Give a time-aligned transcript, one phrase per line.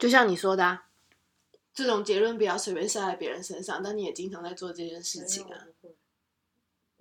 [0.00, 0.88] 就像你说的、啊，
[1.74, 5.66] 这种结论不要随便下在别人身上，但你也经常在做这件事情啊。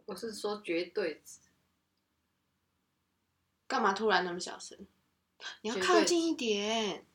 [0.06, 1.40] 我是说绝对值，
[3.68, 4.78] 干嘛突然那么小声？
[5.62, 7.06] 你要靠近一点。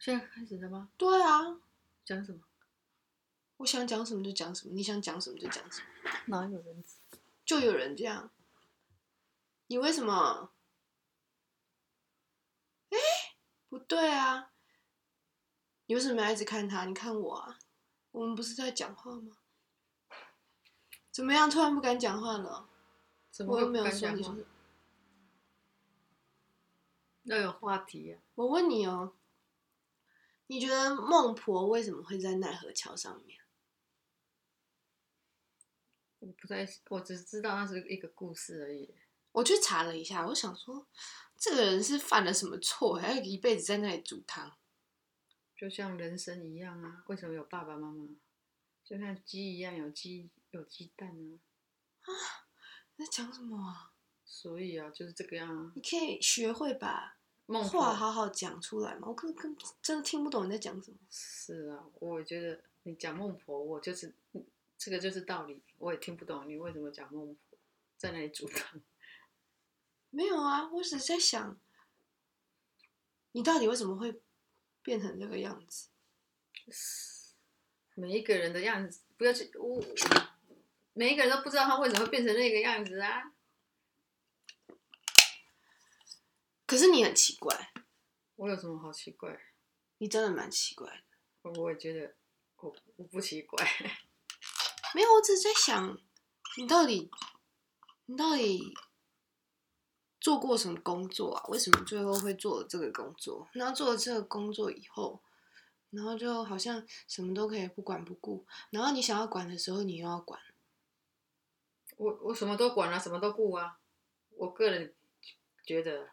[0.00, 0.88] 现在开始了吗？
[0.96, 1.60] 对啊，
[2.04, 2.40] 讲什么？
[3.58, 6.82] 我想讲什么就讲什么，你想讲什么就讲什么，哪有人？
[7.44, 8.28] 就有人这样。
[9.68, 10.50] 你为什么？
[12.90, 12.98] 哎，
[13.72, 14.52] 不对啊！
[15.86, 16.84] 你为什么要一直看他？
[16.84, 17.58] 你看我啊！
[18.10, 19.38] 我们不是在讲话吗？
[21.10, 21.48] 怎么样？
[21.48, 22.68] 突然不敢讲话了？
[23.30, 24.36] 怎么会我又没有说你说。
[27.22, 29.14] 要有话题呀、我问你哦，
[30.48, 33.40] 你觉得孟婆为什么会在奈何桥上面？
[36.18, 38.94] 我不太，我只知道那是一个故事而已。
[39.30, 40.86] 我去查了一下，我想说，
[41.42, 44.52] 这个人是犯了什么错，还要一辈子在那里煮汤？
[45.56, 48.06] 就像人生一样啊，为什么有爸爸妈妈？
[48.84, 51.08] 就像鸡一样有鸡有鸡蛋
[52.02, 52.06] 啊，
[52.96, 53.90] 在讲什么啊？
[54.24, 55.72] 所以啊，就是这个样啊。
[55.74, 59.08] 你可以学会把孟话婆好好讲出来吗？
[59.08, 60.96] 我根根真的听不懂你在讲什么。
[61.10, 64.14] 是啊，我觉得你讲孟婆，我就是
[64.78, 67.58] 这个就是道理，我也听不懂你为什么讲孟婆
[67.96, 68.80] 在那里煮汤。
[70.14, 71.58] 没有啊，我只是在想，
[73.32, 74.20] 你到底为什么会
[74.82, 75.88] 变成这个样子？
[77.94, 79.82] 每一个人的样子，不要去我，
[80.92, 83.32] 每一个人都不知道他为什么会变成那个样子啊。
[86.66, 87.72] 可是你很奇怪，
[88.36, 89.40] 我有什么好奇怪？
[89.96, 91.04] 你真的蛮奇怪的。
[91.40, 92.14] 我我也觉得
[92.56, 93.66] 我我不奇怪。
[94.94, 95.98] 没有，我只是在想，
[96.58, 97.10] 你到底，
[98.04, 98.74] 你到底
[100.22, 101.44] 做过什么工作啊？
[101.48, 103.48] 为什么最后会做了这个工作？
[103.52, 105.20] 然后做了这个工作以后，
[105.90, 110.40] 然后就好像什么都可以不管不顾，然后你想要管的时候，你又要管。
[111.96, 113.80] 我我什么都管啊，什么都顾啊。
[114.36, 114.94] 我个人
[115.64, 116.10] 觉得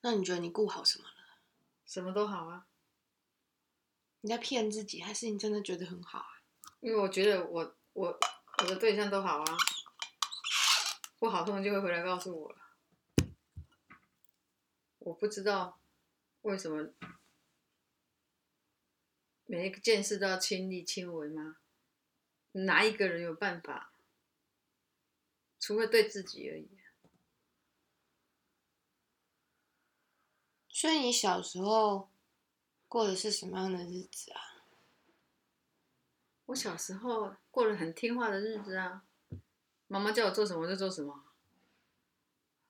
[0.00, 1.10] 那你觉得你顾好什么了？
[1.86, 2.64] 什么都好啊，
[4.22, 6.40] 你在骗自己，还是你真的觉得很好啊？
[6.80, 8.18] 因为我觉得我我
[8.62, 9.56] 我的对象都好啊，
[11.20, 12.58] 不好他们就会回来告诉我了。
[14.98, 15.78] 我不知道
[16.40, 16.94] 为什么
[19.44, 21.58] 每一件事都要亲力亲为吗？
[22.52, 23.92] 哪一个人有办法？
[25.58, 26.80] 除了对自己而已。
[30.70, 32.08] 所以你小时候
[32.88, 34.64] 过的是什么样的日子啊？
[36.46, 39.04] 我小时候过了很听话的日子啊，
[39.92, 41.24] 妈妈叫我做什么就做什么，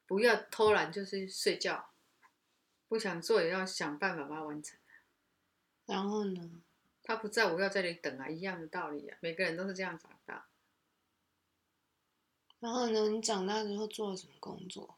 [0.06, 1.90] 不要偷懒就是睡觉，
[2.88, 4.78] 不想做也要想办法把它完成。
[5.84, 6.62] 然后呢？
[7.02, 10.46] 他不在，我要在这里等啊，一样的道理啊，每个人都是这样长大。
[12.58, 13.08] 然后呢？
[13.10, 14.96] 你长大之后做了什么工作？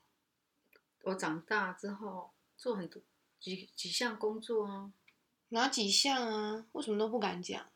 [1.02, 3.02] 我长大之后做很多
[3.40, 4.92] 几几项工作啊，
[5.48, 6.66] 哪几项啊？
[6.70, 7.71] 为什么都不敢讲？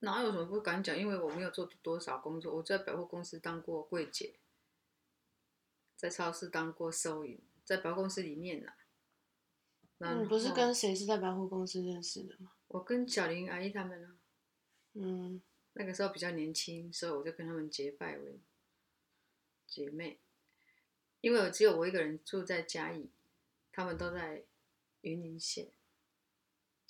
[0.00, 0.98] 哪有什么不敢讲？
[0.98, 4.34] 因为我没有做多少工作，我在百货公司当过柜姐，
[5.96, 8.72] 在超市当过收银，在百货公司里面呢、
[9.98, 12.52] 那你不是跟谁是在百货公司认识的吗？
[12.68, 14.18] 我跟小林阿姨他们呢、
[14.94, 15.40] 嗯，
[15.72, 18.40] 那个时候比较年轻，所以我就跟他们结拜为
[19.66, 20.18] 姐妹。
[21.20, 23.08] 因为我只有我一个人住在嘉义，
[23.72, 24.44] 他们都在
[25.00, 25.70] 云林县，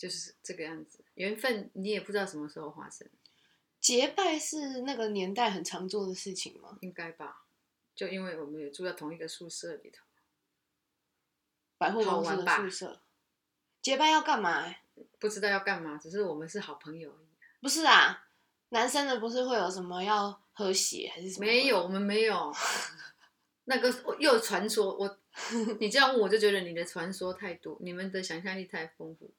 [0.05, 1.03] 就是这个样子。
[1.15, 3.09] 缘分你也不知道什么时候发生，
[3.81, 6.77] 结拜是那个年代很常做的事情吗？
[6.83, 7.47] 应该吧？
[7.95, 10.05] 就因为我们也住在同一个宿舍里头，
[11.79, 13.01] 百货公司宿舍，
[13.81, 14.83] 结拜要干嘛、欸？
[15.19, 17.29] 不知道要干嘛，只是我们是好朋友而已。
[17.63, 18.29] 不是啊，
[18.69, 21.47] 男生的不是会有什么要喝血还是什么？
[21.47, 22.55] 没有，我们没有。
[23.65, 23.89] 那个
[24.19, 25.19] 又有传说，我
[25.81, 29.33] 你这样问我就觉得你的传说太多，你们的想象力太丰富。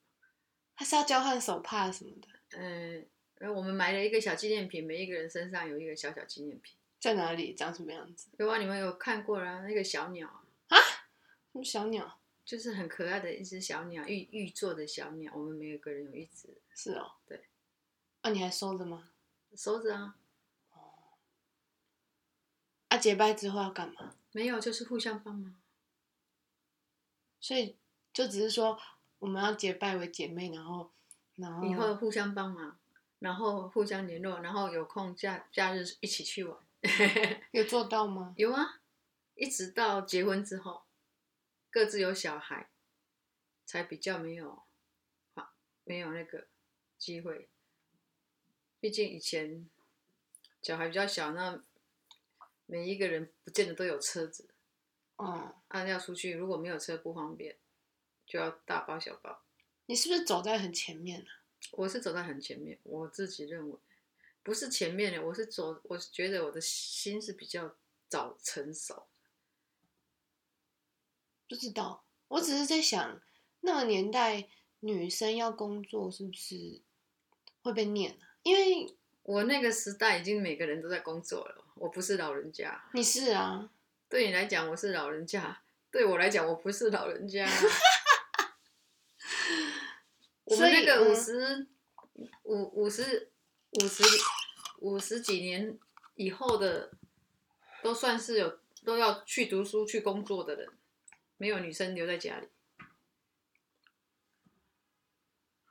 [0.75, 2.27] 还是要交换手帕什么的？
[2.57, 3.05] 嗯，
[3.39, 6.75] 然后我们买了一个小纪念品，每一个人身上有一个小小纪念品。
[6.99, 7.53] 在哪里？
[7.53, 8.29] 长什么样子？
[8.39, 10.27] 有啊，你们有看过啦、那个小鸟
[10.67, 10.77] 啊，
[11.51, 12.19] 什么小鸟？
[12.43, 15.31] 就是很可爱的一只小鸟，玉玉做的小鸟。
[15.35, 17.13] 我们每一个人有一只，是哦。
[17.25, 17.45] 对。
[18.21, 19.11] 啊，你还收着吗？
[19.55, 20.15] 收着啊。
[22.89, 24.15] 啊，结拜之后要干嘛？
[24.31, 25.55] 没有，就是互相帮忙。
[27.39, 27.77] 所以
[28.11, 28.79] 就只是说
[29.25, 30.91] 我们要结拜为姐妹，然后
[31.37, 32.77] 然后以后互相帮忙，
[33.17, 36.55] 然后互相联络，然后有空假假日一起去玩。
[37.49, 38.35] 有做到吗？
[38.37, 38.79] 有啊，
[39.33, 40.83] 一直到结婚之后，
[41.71, 42.69] 各自有小孩，
[43.65, 44.61] 才比较没有，
[45.33, 45.55] 啊，
[45.85, 46.45] 没有那个
[46.99, 47.49] 机会。
[48.79, 49.67] 毕竟以前
[50.61, 51.59] 小孩比较小，那
[52.67, 54.51] 每一个人不见得都有车子，
[55.15, 57.57] 哦，啊，要出去如果没有车不方便，
[58.25, 59.41] 就要大包小包。
[59.87, 61.27] 你是不是走在很前面呢、
[61.71, 63.77] 我是走在很前面，我自己认为
[64.41, 67.75] 不是前面的，我是走，我是觉得我的心是比较
[68.07, 69.07] 早成熟。
[71.47, 73.21] 不知道，我只是在想，
[73.61, 74.47] 那个年代
[74.79, 76.81] 女生要工作是不是
[77.61, 78.37] 会被念啊？
[78.41, 82.89] 因为我那个时代已经每个人都在工作了，我不是老人家。
[82.93, 83.69] 你是啊，
[84.09, 85.61] 对你来讲我是老人家，
[85.91, 87.47] 对我来讲我不是老人家。
[90.45, 91.67] 我们那所以嗯个五十
[92.43, 93.31] 五五十
[93.71, 94.03] 五十
[94.79, 95.77] 五十几年
[96.15, 96.91] 以后的，
[97.83, 100.69] 都算是有都要去读书去工作的人，
[101.37, 102.47] 没有女生留在家里。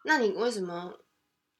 [0.05, 1.00] 那你为什么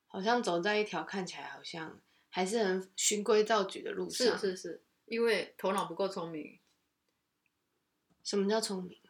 [0.07, 4.37] 好像走在一条看起来好像还是很循规蹈矩的路上？
[4.37, 6.59] 是是是，因为头脑不够聪明，
[8.23, 9.01] 什么叫聪明？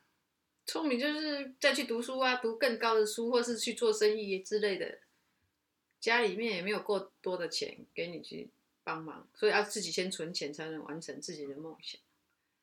[0.67, 4.99] 聪明就是再去读书啊，读更高的书，或是去做生意之类的。
[6.01, 8.51] 家里面也没有够多的钱给你去
[8.83, 12.01] 帮忙，所以要自己先存钱，才能完成自己的梦想。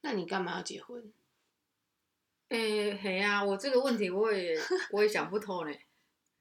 [0.01, 1.11] 那你干嘛要结婚？
[2.49, 4.59] 诶、嘿呀、我这个问题我也
[4.91, 5.73] 我也想不透呢，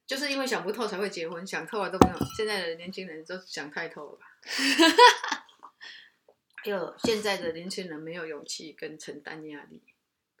[0.05, 2.17] 就是因为想不透才会结婚，想透了都没有。
[2.35, 4.25] 现在的年轻人都想太透了吧？
[6.63, 9.81] 还 有现在的年轻人没有勇气跟承担压力，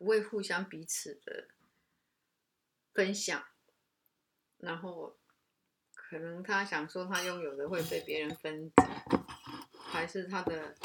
[0.01, 1.45] 不会互相彼此的
[2.91, 3.45] 分享，
[4.57, 5.15] 然后
[5.93, 8.83] 可能他想说他拥有的会被别人分走，
[9.77, 10.75] 还是他的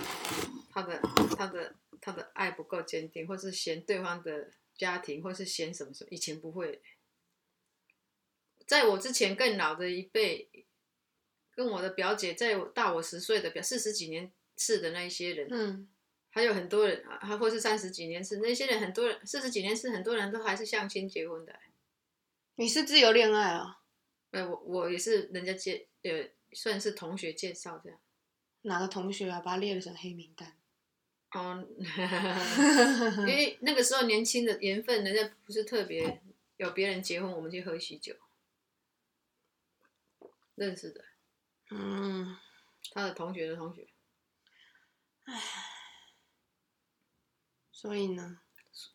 [0.69, 1.01] 他的
[1.35, 6.83] 他的他的爱不够坚定，或是嫌对方的家庭，或是嫌什么什么，以前不会。
[8.67, 10.67] 在我之前更老的一辈，
[11.53, 15.89] 跟我的表姐，在我大我十岁的表四十几年次的那一些人，嗯，
[16.37, 21.59] 还有很多人，还或是三十几年是那些人，很多人四十几年是很多人都还是相亲结婚的。
[22.57, 23.81] 你是自由恋爱啊？
[24.33, 27.99] 呃，我我也是人家介呃算是同学介绍这样。
[28.61, 29.41] 哪个同学啊？
[29.41, 30.55] 把他列成黑名单？
[31.33, 31.67] 哦，
[33.21, 36.21] 因为那个时候年轻的缘分，人家不是特别
[36.59, 38.15] 有别人结婚，我们去喝喜酒
[40.55, 41.03] 认识的，
[41.71, 42.37] 嗯，
[42.93, 43.89] 他的同学的同学，
[47.87, 48.41] 所以呢？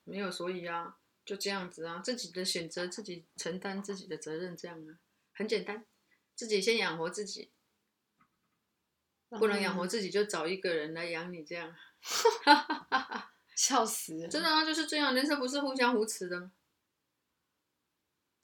[0.04, 5.00] 没有所以啊，就这样子啊，自己的选择自己承担自己的责任，这样啊，
[5.32, 5.86] 很简单，
[6.36, 7.50] 自己先养活自己，
[9.30, 11.74] 不能养活自己就找一个人来养你，这样，
[13.56, 14.28] 笑死。
[14.30, 16.52] 真的啊，就是这样，人生不是互相扶持的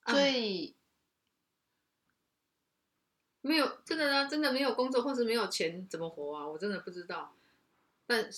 [0.06, 0.74] 所以
[3.42, 6.48] 没有，真的啊，真的没有工作或是没有钱怎么活啊？
[6.48, 7.36] 我真的不知道。
[8.06, 8.30] 但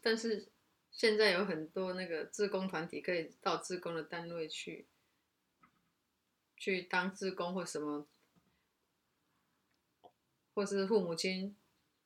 [0.00, 0.48] 但是
[0.92, 4.86] 现在有很多那个志工团体可以到志工的单位去，
[6.56, 8.06] 去当志工或什么，
[10.54, 11.56] 或是父母亲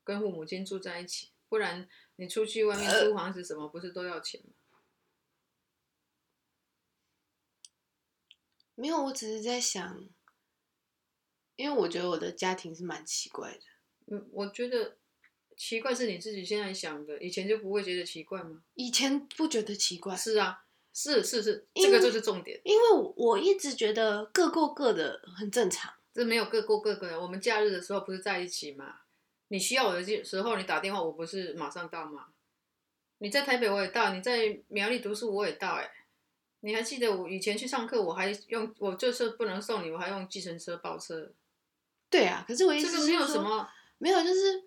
[0.03, 4.53] 跟父母亲住在一起，不然你出去外面租房子什么，不是都要钱吗？
[8.77, 10.09] 没有，我只是在想，
[11.57, 13.63] 因为我觉得我的家庭是蛮奇怪的。
[14.07, 14.99] 嗯，我觉得
[15.57, 18.63] 奇怪是你自己现在想的，以前就不会觉得奇怪吗？
[18.75, 22.61] 以前不觉得奇怪，是啊，是是是，这个就是重点。
[22.65, 22.83] 因为
[23.17, 25.93] 我一直觉得各过各的很正常。
[26.13, 27.21] 这没有各过各个的。
[27.21, 29.01] 我们假日的时候不是在一起吗？
[29.49, 32.27] 你需要我的时候，你打电话，我不是马上到吗？
[33.19, 35.91] 你在台北我也到，你在苗栗读书我也到、哎，
[36.61, 41.33] 你还记得我以前去上课，我还用我就是不能送你，我还用计程车包车，
[42.11, 43.67] 对啊，可是我意这个没有什么，
[43.99, 44.66] 没有，就是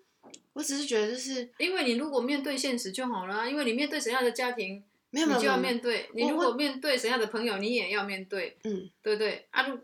[0.52, 8.58] 我只是觉得就是因为你如果面对现实就好了啊，因为你面对怎样的家庭，你就要没有你就要面对；你如果面对怎样的朋友，你也要面对。
[8.64, 9.66] 嗯，对不对啊？
[9.66, 9.78] 如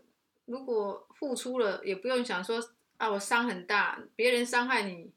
[0.45, 2.61] 如果付出了，也不用想说
[2.97, 5.11] 啊，我伤很大，别人伤害你，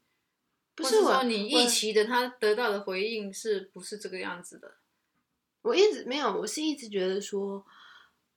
[0.74, 4.74] 不是说你预期的他得到的回应是不是这个样子的？
[5.62, 7.64] 我一直没有，我是一直觉得说，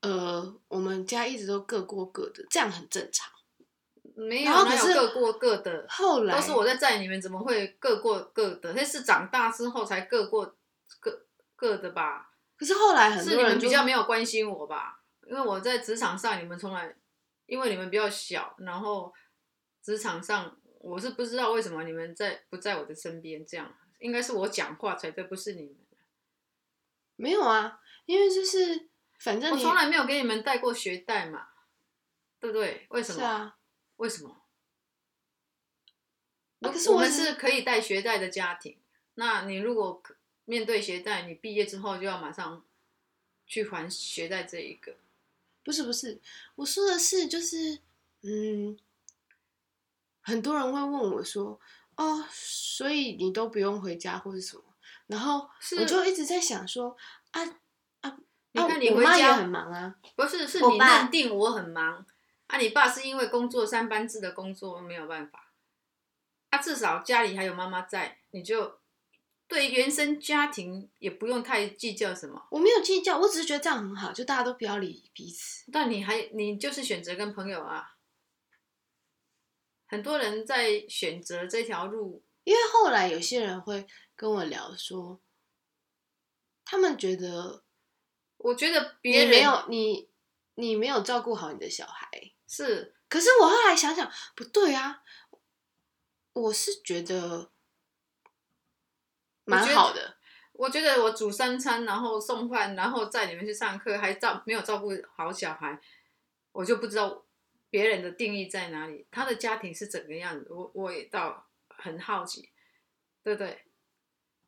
[0.02, 3.32] 呃，我们家一直都各过各的，这样很正常。
[4.16, 5.86] 没有，然后可是哪有各过各的？
[5.90, 8.74] 后来都是我在载你们，怎么会各过各的？
[8.74, 10.56] 那是长大之后才各过
[11.00, 12.32] 各各的吧？
[12.56, 15.02] 可是后来很是你们多人比较没有关心我吧？
[15.26, 16.96] 因为我在职场上，你们从来，
[17.46, 19.12] 因为你们比较小，然后
[19.82, 25.76] 职场上我是不知道为什么你们在不在我的身边，这样应该是我讲话才对，不是你们。
[27.16, 28.90] 没有啊，因为就是
[29.20, 31.48] 反正我从来没有给你们带过学贷嘛，
[32.40, 32.86] 对不对？
[32.90, 33.20] 为什么？
[33.20, 33.56] 是啊，
[33.98, 34.30] 为什么？
[36.62, 38.78] 啊可是我们是是可以带学贷的家庭，
[39.16, 42.64] 那你如果可面对学贷，你毕业之后就要马上
[43.46, 44.96] 去还学贷这一个。
[45.64, 46.20] 不是不是，
[46.56, 47.80] 我说的是就是
[48.22, 48.78] 嗯，
[50.22, 51.60] 很多人会问我说，
[51.96, 54.64] 哦，所以你都不用回家或是什么，
[55.08, 56.96] 然后是我就一直在想说
[57.32, 57.44] 啊
[58.02, 58.18] 啊，
[58.52, 62.06] 你啊我看你回家很忙啊，不是，是你认定我很忙
[62.54, 65.52] 啊，你爸是因为工作三班制的工作没有办法，
[66.52, 68.80] 啊，至少家里还有妈妈在，你就
[69.48, 72.48] 对原生家庭也不用太计较什么。
[72.52, 75.72] 我没有计较，我只是觉得这样很好，就大家都不要理彼此。
[75.72, 77.96] 但你还你就是选择跟朋友啊，
[79.88, 85.20] 很多人在选择这条路，因为后来有些人会跟我聊说，
[86.64, 87.64] 他们觉得
[88.38, 90.12] 我觉得别人没有你
[90.54, 92.08] 你没有照顾好你的小孩，
[92.48, 95.04] 是可是我后来想想，不对啊，
[96.34, 97.52] 我是觉得
[99.46, 100.18] 蛮好的。
[100.54, 105.82] 我觉得我煮三餐，然后送饭，然后载你们去上课，还照没有照顾好小孩，
[106.52, 107.26] 我就不知道
[107.72, 112.52] 别人的定义在哪里，他的家庭是怎个样子，我我也倒很好奇，
[113.24, 113.66] 对不对？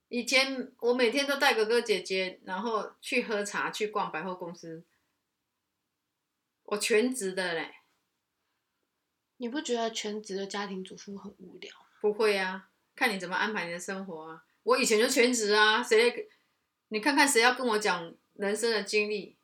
[0.09, 4.83] 以前我每天都带哥哥姐姐，然后去喝茶，去逛百货公司，
[6.65, 7.77] 我全职的嘞，
[9.37, 11.71] 你不觉得全职的家庭主妇很无聊？
[12.01, 14.43] 不会啊，看你怎么安排你的生活啊。
[14.63, 16.27] 我以前就全职啊，谁？
[16.89, 19.35] 你看看谁要跟我讲人生的经历？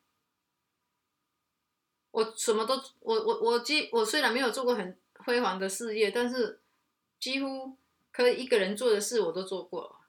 [2.10, 6.60] 我什么都，我我我几我虽然没有做过很辉煌的事业，但是
[7.18, 7.76] 几乎
[8.10, 10.00] 可以一个人做的事我都做过。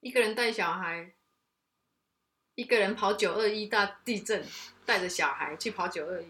[0.00, 1.12] 一个人带小孩，
[2.54, 4.44] 一个人跑九二一大地震，
[4.86, 6.26] 带着小孩去跑九二一，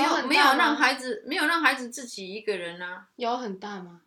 [0.00, 3.08] 没有很没有让孩子没有让孩子自己一个人啊。
[3.16, 4.02] 有很大吗？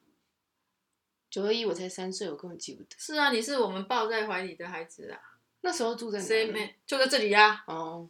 [1.29, 2.89] 九二一我才三岁，我根本记不得。
[2.97, 5.19] 是啊，你是我们抱在怀里的孩子啊。
[5.61, 6.25] 那时候住在哪？
[6.25, 8.09] 谁没就在这里呀、哦，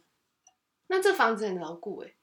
[0.88, 2.14] 那这房子很牢固哎。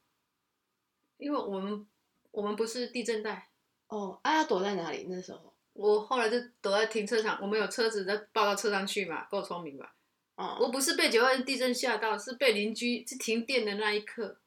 [1.18, 1.86] 因为我们
[2.32, 3.50] 我们不是地震带，
[3.88, 5.06] 哦，啊，要躲在哪里？
[5.10, 5.54] 那时候？
[5.74, 9.96] 我后来就躲在停车场，我们有车子，再抱到车上去嘛，够聪明吧？
[10.36, 14.40] 哦，我不是被九二地震吓到，是被邻居是停电的那一刻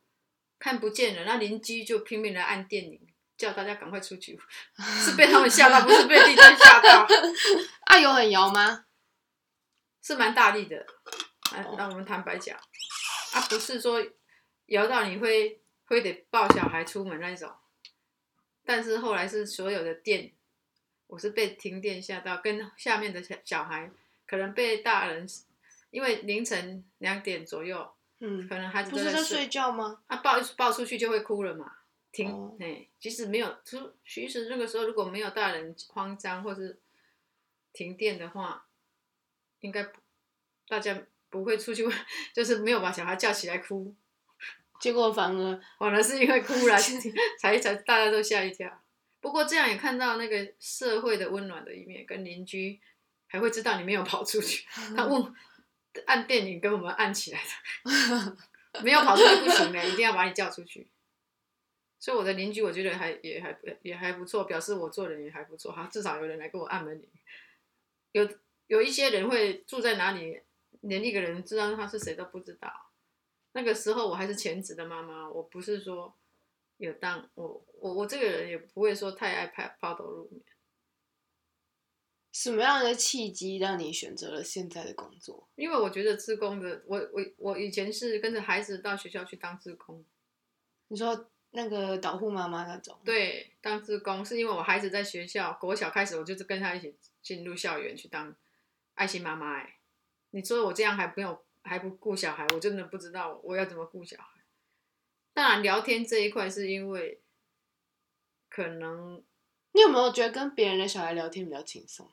[0.58, 3.00] 看不见了，那邻居就拼命的按电铃，
[3.36, 4.38] 叫大家赶快出去，
[5.04, 7.06] 是被他们吓到，不是被地震吓到，
[7.86, 8.86] 啊，有很摇吗？
[10.02, 10.86] 是蛮大力的。
[11.52, 12.58] 啊哦，让我们坦白讲，
[13.32, 14.04] 啊，不是说
[14.66, 17.48] 摇到你会会得抱小孩出门那种，
[18.64, 20.32] 但是后来是所有的电，
[21.06, 23.88] 我是被停电吓到，跟下面的小小孩
[24.26, 25.24] 可能被大人，
[25.90, 30.02] 因为凌晨两点左右，嗯，可能孩子不是在睡，觉吗？
[30.06, 31.70] 啊抱抱出去就会哭了嘛，
[32.12, 36.80] 停，哦哎、即使没有，其其实那个时候如果没有大人慌张或是
[37.72, 38.66] 停电的话，
[39.60, 39.86] 应该
[40.68, 41.86] 大家不会出去，
[42.34, 43.94] 就是没有把小孩叫起来哭，
[44.80, 46.76] 结果反而反而是因为哭了
[47.38, 48.82] 才才大家都吓一跳。
[49.20, 52.80] 不过这样也看到那个社会的温暖的一面，跟邻居
[53.26, 54.64] 还会知道你没有跑出去，
[54.96, 55.34] 他问
[56.06, 58.36] 按电铃跟我们按起来的，
[58.82, 60.88] 没有跑出去不行的，一定要把你叫出去。
[61.98, 67.08] 所以我的邻居我觉得还也还也还不错，表示我做人也还不错哈，至少有人来给我按门铃。
[68.12, 68.28] 有
[68.66, 70.40] 有一些人会住在哪里，
[70.82, 72.70] 连一个人知道他是谁都不知道。
[73.52, 76.14] 那个时候我还是全职的妈妈，我不是说
[76.76, 80.42] 有当我我我这个人也不会说太爱抛抛头露面。
[82.36, 85.48] 什么样的契机让你选择了现在的工作？
[85.54, 90.04] 因为我觉得自工的，我我我以前是跟着孩子到学校去当自工，
[90.88, 98.36] 你说那个导护妈妈那种？，对，当自工是因为我孩子在学校国小开始，我就是跟他一起进入校园去当
[98.96, 99.54] 爱心妈妈。
[99.54, 99.78] 哎，
[100.32, 104.42] 你说我这样还没有还不顾小孩，我真的不知道我要怎么顾小孩。
[105.32, 107.18] 当然，聊天这一块是因为
[108.50, 109.24] 可能
[109.72, 112.10] 你有没有觉得跟别人的小孩聊天比较轻松？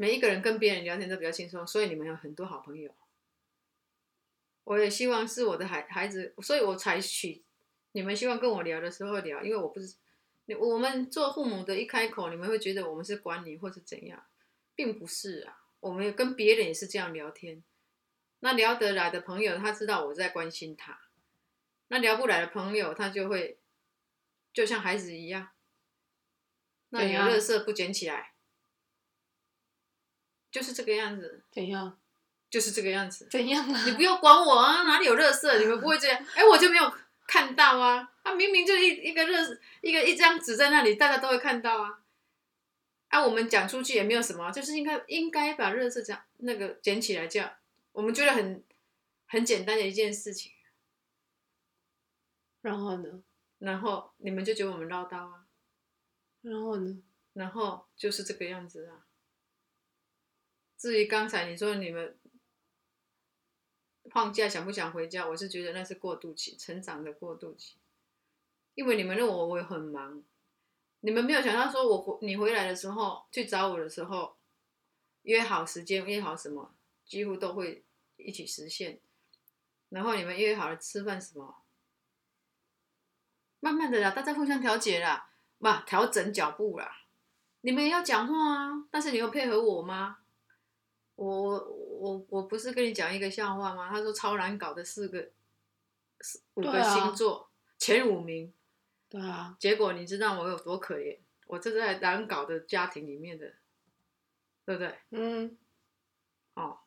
[0.00, 2.94] 每一个人跟别人聊天都比较轻松，所以你们有很多好朋友。
[4.62, 7.42] 我也希望是我的孩孩子，所以我采取
[7.90, 9.96] 你们希望跟我聊的时候聊，因为我不是
[10.44, 14.24] 你我们做父母的，一开口你们会觉得我们是管你或是怎样，
[14.76, 15.58] 并不是啊。
[15.80, 17.64] 我们跟别人也是这样聊天，
[18.38, 20.92] 那聊得来的朋友，他知道我在关心他；
[21.88, 23.58] 那聊不来的朋友，他就会
[24.52, 25.50] 就像孩子一样，
[26.90, 28.34] 那你垃圾不捡起来，
[30.50, 31.42] 就是这个样子。
[31.50, 31.98] 怎样？
[32.50, 33.28] 就是这个样子。
[33.30, 33.84] 怎样啊？
[33.84, 35.58] 你不要管我啊，哪里有热色？
[35.58, 36.26] 你们不会这样？
[36.34, 36.92] 哎，我就没有
[37.26, 39.38] 看到啊，啊，明明就一一个热
[39.82, 42.00] 一个一张纸在那里，大家都会看到啊。
[43.08, 47.52] 啊，我们讲出去也没有什么，就是应该应该把热色讲那个捡起来，这样
[47.92, 48.64] 我们觉得很
[49.26, 50.52] 很简单的一件事情。
[52.62, 53.22] 然后呢？
[53.58, 55.44] 然后你们就觉得我们唠叨啊？
[56.42, 57.02] 然后呢？
[57.34, 59.04] 然后就是这个样子啊。
[60.78, 62.16] 至于刚才你说你们
[64.10, 67.74] 放假想不想回家，我是觉得那是过渡期，成长的过渡期，
[68.74, 70.22] 因为你们认为我会很忙。
[71.00, 74.36] 你们没有想到，说我回你回来的时候去找我的时候，
[75.22, 77.84] 约好时间，约好什么，几乎都会
[78.16, 79.00] 一起实现。
[79.90, 81.62] 然后你们约好了吃饭什么，
[83.60, 87.04] 慢慢的啦，大家互相调节啦，嘛调整脚步啦。
[87.60, 90.18] 你们也要讲话啊，但是你要配合我吗？
[91.18, 91.58] 我
[91.98, 93.88] 我我不是跟你讲一个笑话吗？
[93.90, 95.30] 他说超难搞的四个，
[96.54, 98.52] 五个星座前五名。
[99.08, 101.18] 对啊，结果你知道我有多可怜？
[101.48, 103.52] 我这在难搞的家庭里面的，
[104.64, 104.94] 对不对？
[105.10, 105.58] 嗯，
[106.54, 106.78] 哦，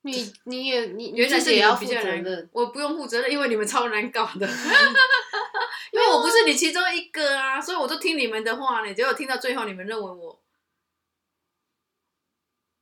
[0.00, 4.48] 你你也你原来是也要负责任，我不用负责任，因为你们超难搞的，
[5.92, 8.92] 因为我不是你其中一个啊，所以我都听你们的话呢。
[8.92, 10.39] 结果听到最后，你们认为我，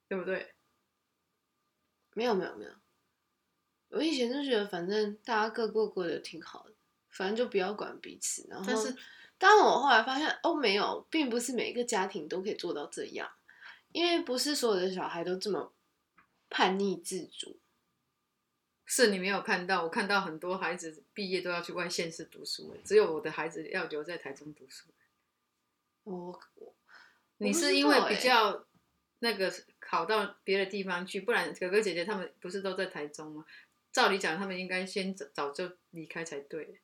[0.08, 0.54] 对不对？
[2.14, 2.72] 没有没有没有。
[3.90, 6.74] 我以前就觉得，反正大家各过各的挺好的，
[7.10, 8.46] 反正就不要管彼此。
[8.50, 8.96] 然后，但是，
[9.38, 13.30] 当我后来发现，哦，没有，并不是每一个家庭都可以做到这样，
[13.92, 15.72] 因为不是所有的小孩都这么
[16.50, 17.60] 叛逆自主。
[18.84, 24.88] 是你没有看到，我看到很多孩子毕业都要去外县市读书，只有我的孩子要留在台中读书。
[26.04, 26.40] 我，
[27.36, 28.66] 你是因为比较
[29.20, 33.44] 那个考到别的地方去，不然哥哥姐姐他们不是都在台中吗？
[33.90, 36.80] 照理讲，他们应该先早早就离开才对。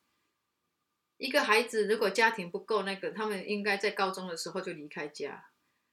[1.17, 5.45] 一个孩子如果家庭不够那个，他们应该在高中的时候就离开家。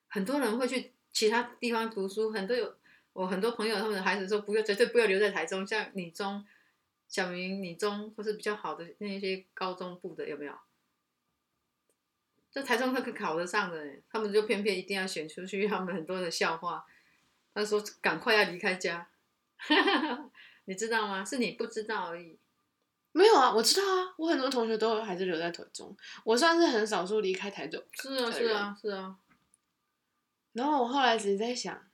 [0.09, 2.77] 很多人会去其他地方读书，很多有
[3.13, 5.65] 我很多朋友，他们的孩子说不要，绝对不要留在台中。
[5.65, 6.45] 像你中、
[7.09, 10.59] 小明、你中，或是比较好的那些高中部的，有没有？
[12.53, 15.67] 在台中他可考得上的，他们就偏偏一定要选出去。
[15.67, 16.87] 他们很多的笑话，
[17.55, 19.09] 他说赶快要离开家。
[20.67, 21.25] 你知道吗？
[21.25, 22.39] 是你不知道而已。
[23.13, 27.83] 没有啊，我知道啊，我很多同学都还是留在台中，我算是很少数离开台中。
[27.93, 29.19] 是啊，是啊，是啊。
[30.53, 31.91] 然后我后来只是在想，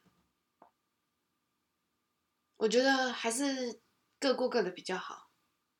[2.56, 3.78] 我觉得还是
[4.18, 5.30] 各过各的比较好，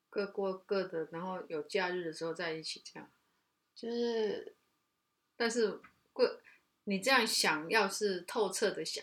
[0.09, 3.11] 各过各的，然后有假日的时候在一起这样。
[3.75, 4.57] 就是，
[5.39, 5.81] 但是
[6.13, 6.39] 过
[6.85, 9.03] 你这样想要是透彻的想，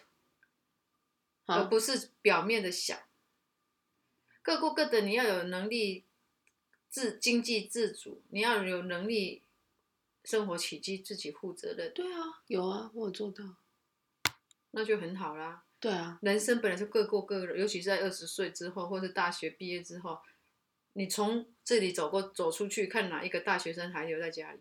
[1.45, 3.00] 而不是表面的想。
[4.41, 6.04] 各过各的，你要有能力
[6.89, 9.41] 自经济自主，你要有能力
[10.24, 11.91] 生活起居自己负责任。
[11.93, 13.56] 对啊，有啊，我有做到，
[14.71, 15.63] 那就很好啦。
[15.80, 20.19] 对啊，人生本来是各过各的，尤其是在二十岁之后，或是大学毕业之后，
[20.93, 24.60] 你从这里走过走出去，看哪一个大学生还留在家里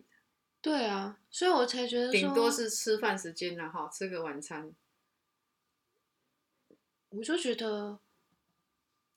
[0.65, 4.73] 对啊，所以我才觉得顶多是吃饭时间了哈，吃个晚餐。
[7.09, 7.99] 我就觉得。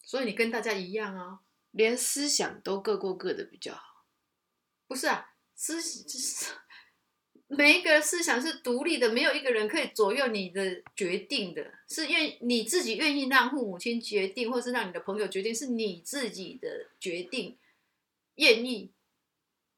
[0.04, 4.04] 所以你跟大家一样啊，连思想都各过各的比较好。
[4.86, 6.52] 不是啊，思就是
[7.48, 17.56] 每一个思想是独立的，没有一个人可以左右你的决定的，是愿你自己愿意让父母亲决定，或是让你的朋友决定，是你自己的决定，
[18.34, 18.92] 愿意，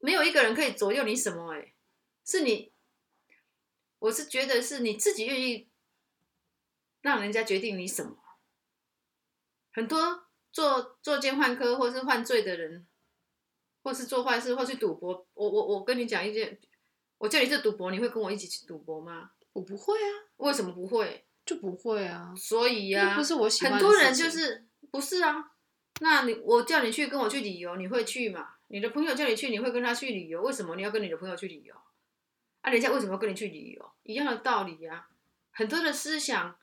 [0.01, 1.73] 没有一个人可以左右你什么，哎，
[2.25, 2.71] 是你，
[3.99, 5.69] 我是觉得是你自己愿意
[7.01, 8.17] 让人家决定你什么。
[9.73, 12.85] 很多做做奸犯科或是犯罪的人，
[13.83, 16.59] 或是做坏事或去赌博，我我我跟你讲一件，
[17.19, 19.31] 我叫你去赌博，你会跟我一起去赌博吗？
[19.53, 21.25] 我不会啊，为什么不会？
[21.45, 22.33] 就不会啊。
[22.35, 23.73] 所以呀，不是我喜欢。
[23.73, 25.51] 很多人就是不是啊？
[26.01, 28.55] 那你我叫你去跟我去旅游，你会去吗？
[28.71, 30.41] 你的朋友叫你去，你会跟他去旅游？
[30.41, 31.75] 为什么你要跟你的朋友去旅游？
[32.61, 33.91] 啊，人家为什么要跟你去旅游？
[34.03, 35.09] 一样的道理呀。
[35.51, 36.57] 很多的思想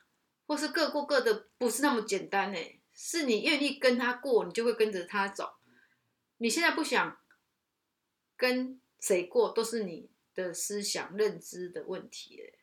[0.47, 2.57] 或是各过各的，不是那么简单呢。
[2.91, 5.57] 是你愿意跟他过，你就会跟着他走。
[6.37, 7.21] 你现在不想
[8.35, 12.53] 跟谁过，都是你的思想认知的问题。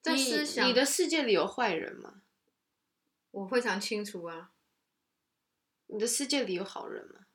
[0.00, 2.22] 在思想，你的世界里有坏人吗？
[3.36, 4.52] 我非常清楚啊。
[5.88, 7.26] 你的世界里有好人吗？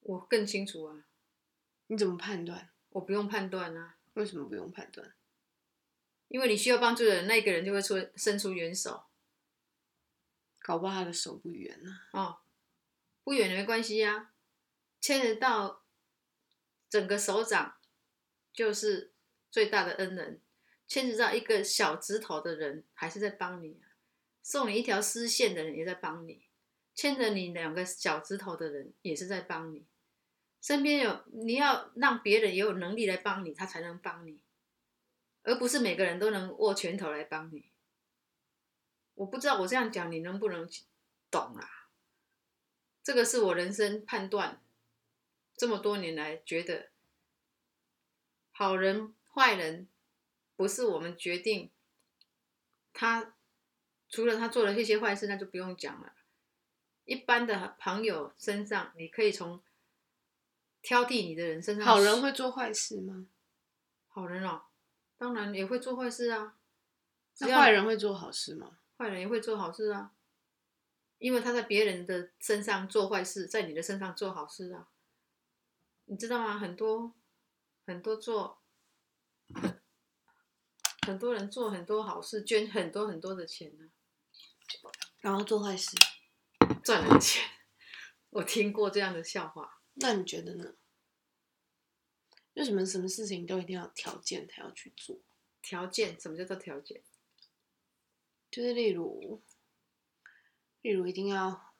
[0.00, 1.06] 我更清楚啊。
[1.86, 2.70] 你怎么判断？
[2.90, 5.14] 我不用判断啊，为什么不用判断？
[6.28, 9.06] 因为你需要帮助的人，那个人就会出伸出援手
[10.58, 12.40] 搞不好他的手不圆呢、哦，
[13.24, 14.32] 不远也没关系呀、
[15.00, 15.82] 牵得到
[16.88, 17.78] 整个手掌
[18.52, 19.14] 就是
[19.50, 20.42] 最大的恩人，
[20.86, 23.89] 牵扯到一个小指头的人还是在帮你、啊，
[24.42, 26.46] 送你一条丝线的人也在帮你，
[26.94, 29.86] 牵着你两个小指头的人也是在帮你。
[30.60, 34.42] 身边有你要让别人也有能力来帮你，他才能帮你，
[35.42, 37.70] 而不是每个人都能握拳头来帮你。
[39.14, 40.68] 我不知道我这样讲你能不能
[41.30, 41.88] 懂啊？
[43.02, 44.62] 这个是我人生判断
[45.56, 46.90] 这么多年来觉得，
[48.50, 49.88] 好人坏人
[50.56, 51.70] 不是我们决定。
[52.92, 53.34] 他
[54.10, 56.12] 除了他做了这些坏事，那就不用讲了。
[57.04, 59.62] 一般的朋友身上，你可以从
[60.82, 63.26] 挑剔你的人身上，好人会做坏事吗？
[64.08, 64.62] 好人哦，
[65.16, 66.56] 当然也会做坏事啊。
[67.34, 68.78] 只那坏人会做好事吗？
[68.98, 70.12] 坏人也会做好事啊，
[71.18, 74.88] 因为他在别人的身上做坏事，在你的身上做好事啊，
[76.06, 76.58] 你知道吗？
[76.58, 77.14] 很多
[77.86, 78.60] 很多做
[79.54, 79.80] 很
[81.06, 83.88] 很多人做很多好事，捐很多很多的钱呢、
[85.20, 85.96] 然后做坏事，
[86.82, 87.42] 赚了钱。
[88.30, 90.74] 我听过这样的笑话，那你觉得呢？
[92.54, 95.18] 为什么什么事情都一定要条件才要去做？
[95.62, 97.02] 条件什么叫做条件？
[98.50, 99.42] 就是例如，
[100.82, 101.74] 例如一定要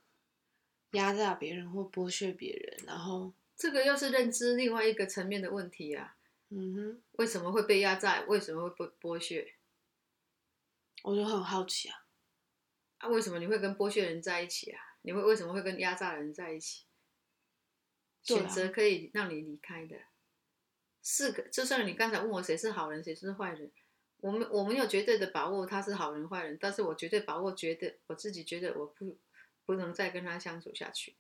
[0.93, 6.17] 压榨别人或剥削别人，然后，这个又是认知另外一个层面的问题啊。
[6.51, 8.21] 嗯哼，为什么会被压榨？
[8.23, 9.55] 为什么会被剥削？
[11.03, 12.00] 我就很好奇啊。
[13.01, 14.81] 啊，为什么你会跟剥削人在一起啊？
[15.03, 16.85] 你会为什么会跟压榨人在一起？
[16.85, 16.89] 啊
[18.23, 19.97] 选择可以让你离开的，
[21.01, 23.73] 四个，就算你刚才问我谁是好人，谁是坏人，
[24.19, 29.17] 我们我没有绝对的把握他是好人坏人，但是我绝对把握，觉得我自己觉得我不
[29.65, 31.17] 不能再跟他相处下去，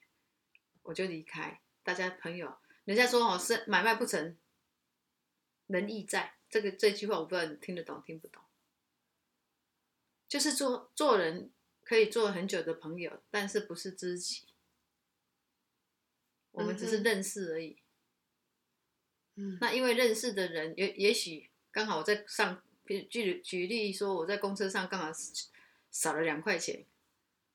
[0.83, 1.63] 我就离开。
[1.83, 4.37] 大家朋友，人家说哦是买卖不成，
[5.69, 8.43] 仁义在，这个这句话我不知道你听得懂听不懂。
[10.29, 11.51] 就是做做人
[11.83, 14.47] 可以做很久的朋友，但是不是知己。
[16.53, 17.83] 我们只是认识而已。
[19.37, 25.11] 嗯，那因为认识的人，也也许刚好我在上，举举举例说，我在公车上刚好
[25.91, 26.85] 少了两块钱。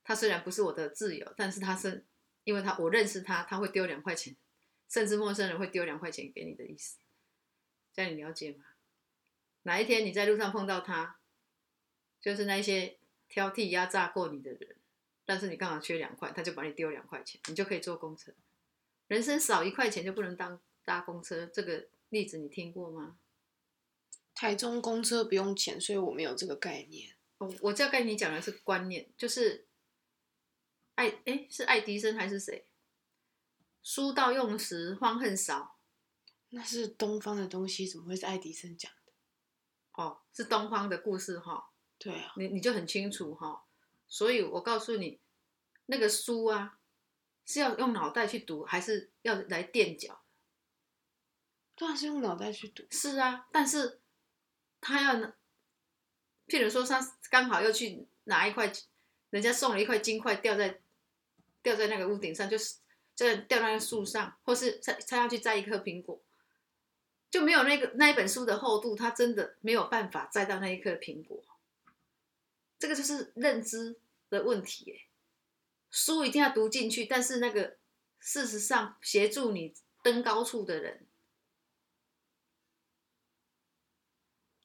[0.02, 2.06] 他虽然不是我的挚友，但是他是
[2.44, 4.36] 因为他我认识他，他会丢两块钱，
[4.88, 6.98] 甚至陌生人会丢两块钱给你的意思，
[7.92, 8.64] 这样你了解吗？
[9.64, 11.18] 哪一天你在路上碰到他，
[12.20, 12.95] 就是那些
[13.28, 14.76] 挑剔压榨过你的人，
[15.24, 18.32] 但是你刚好缺两块，他就把你丢两块钱，你就可以坐公车。
[19.08, 23.18] 人生少一块钱就不能当搭公车，这个例子你听过吗？
[24.34, 27.16] 台中公车不用钱，所以我没有这个概念。
[27.38, 29.66] 我我这要跟你讲的是观念，就是
[30.94, 32.66] 爱哎是爱迪生还是谁？
[33.82, 35.78] 书到用时方恨少
[36.48, 39.12] 那是东方的东西，怎么会是爱迪生讲的？
[39.92, 43.64] 哦，是东方的故事哈、对啊，你你就很清楚哈、
[44.06, 45.18] 所以我告诉你，
[45.86, 46.78] 那个书啊
[47.44, 50.20] 是要用脑袋去读，还是要来垫脚？
[51.74, 52.84] 当然是用脑袋去读。
[52.90, 54.00] 是啊，但是
[54.80, 55.34] 他要呢，
[56.46, 58.72] 譬如说他刚好又去拿一块，
[59.30, 60.80] 人家送了一块金块掉在
[61.62, 62.76] 掉在那个屋顶上，就是
[63.14, 66.20] 就掉在那个树上，或是他他要去摘一颗苹果，
[67.30, 71.42] 就没有那个那一本书的厚度，他真的没有办法摘到那一颗苹果。
[72.78, 75.02] 这个就是认知的问题耶。
[75.90, 77.78] 书一定要读进去，但是那个
[78.20, 81.06] 事实上协助你登高处的人，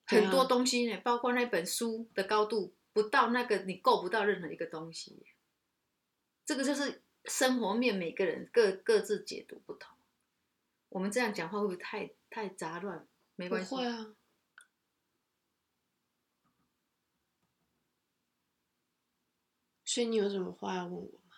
[0.06, 5.26] 啊很多东西呢，包括那本书的高度不到那个，你够不到任何一个东西。
[6.44, 9.96] 这个就是生活面，每个人各各自解读不同。
[10.90, 13.08] 我们这样讲话会不会太太杂乱？
[13.38, 14.14] 没不关系，会啊，
[19.94, 21.36] 所以你有什么话要问我吗？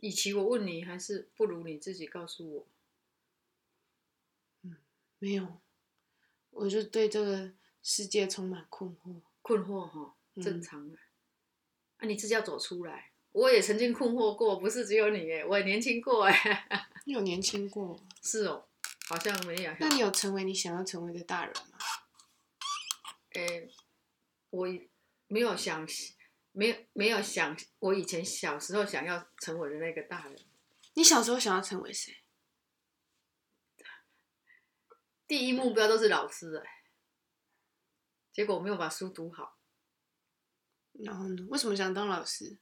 [0.00, 2.66] 与其我问你，还是不如你自己告诉我。
[4.60, 4.76] 嗯
[5.18, 5.62] 没有，
[6.50, 7.50] 我就对这个
[7.82, 9.22] 世界充满困惑。
[9.40, 10.98] 困惑哈，嗯正常啊。
[11.96, 13.12] 啊，你自己要走出来。
[13.32, 16.90] 我也曾经困惑过，不是只有你哎，我也年轻过哎。
[17.06, 18.68] 你有年轻过，是哦，
[19.08, 19.72] 好像没有。
[19.80, 21.78] 那你有成为你想要成为的大人吗？
[23.34, 23.70] 诶，
[24.50, 24.66] 我
[25.26, 25.86] 没有想，
[26.52, 30.36] 没有没有想，我以前小时候想要成为的那个大人。
[30.94, 32.24] 你小时候想要成为谁？
[35.28, 36.84] 第一目标都是老师哎、
[38.32, 39.58] 结果我没有把书读好。
[41.04, 41.46] 然后呢？
[41.48, 42.58] 为什么想当老师？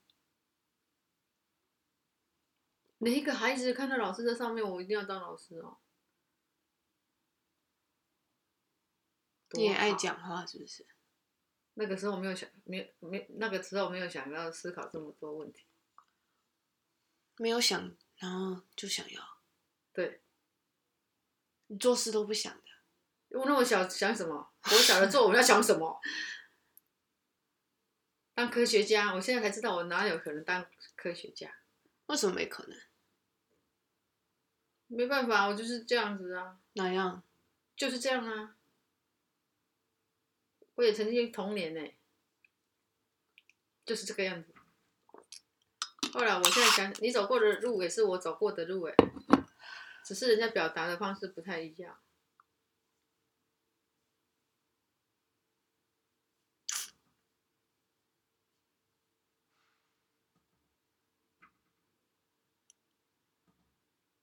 [2.98, 5.79] 每一个孩子看到老师在上面，我一定要当老师哦。
[9.53, 10.87] 你也爱讲话是不是？
[11.75, 15.67] 那个时候没有想，没有没那个时候没有想要思考这么多问题。
[17.37, 19.39] 没有想，然后就想要，
[19.93, 20.23] 对，
[21.67, 22.63] 你做事都不想的。
[23.39, 24.51] 我那么小想什么？
[24.65, 26.01] 我小的做我要想什么？
[28.33, 31.59] 当科学家，我现在才知道我哪有可能当科学家。
[32.07, 32.79] 为什么没可能？
[34.87, 37.23] 没办法，我就是这样子啊，哪样？
[37.77, 38.57] 就是这样啊。
[40.77, 41.81] 我也曾经童年呢、
[43.85, 44.55] 就是这个样子。
[46.12, 48.95] 后来我现在想，你走过的路也是我走过的路哎、
[50.05, 51.99] 只是人家表达的方式不太一样。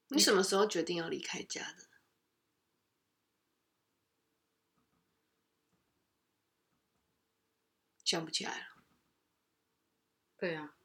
[0.10, 1.92] 你什么时候决定要离开家的？
[8.13, 8.65] 想不起来了。
[10.38, 10.76] 对啊，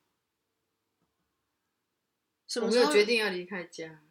[2.46, 3.04] 什么时候我没有决？
[3.04, 4.02] 定要离开家。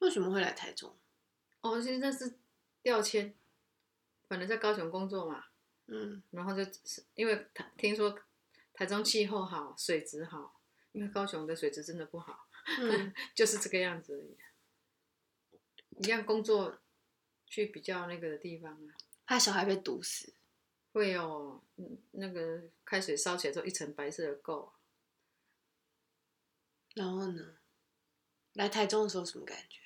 [0.00, 0.94] 为什么会来台中？
[1.62, 2.38] 哦，现在是
[2.82, 3.34] 调迁，
[4.28, 5.46] 本来在高雄工作嘛，
[5.86, 8.20] 嗯，然后就是因为台听说
[8.74, 10.60] 台中气候好，水质好，
[10.92, 12.46] 因为高雄的水质真的不好，
[12.78, 14.36] 嗯 就是这个样子而已。
[16.04, 16.82] 一样工作
[17.46, 18.94] 去比较那个的地方啊，
[19.30, 20.34] 怕小孩被毒死。
[20.92, 24.72] 会哦嗯那个开水烧起来之后一层白色的垢啊，
[26.96, 27.58] 然后呢？
[28.54, 29.78] 来台中的时候什么感觉？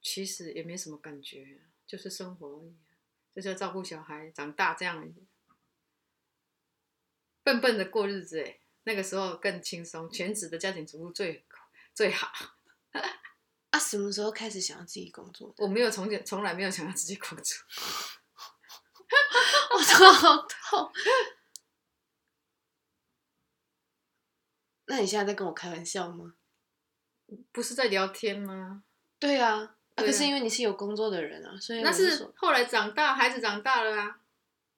[0.00, 2.96] 其实也没什么感觉啊，就是生活而已啊，
[3.34, 5.26] 就是要照顾小孩长大这样而已。
[7.42, 11.44] 笨笨的过日子哎，那个时候更轻松，全职的家庭主妇最
[11.92, 12.32] 最好。
[13.74, 15.54] 啊，什么时候开始想要自己工作的？
[15.64, 17.58] 我没有从前从来没有想要自己工作，
[19.74, 20.92] 我头好痛。
[24.86, 26.34] 那你现在在跟我开玩笑吗？
[27.50, 28.84] 不是在聊天吗？
[29.18, 34.20] 对啊，啊对啊可是因为你是有工作的人啊，所以那是说后来长大，孩子长大了啊，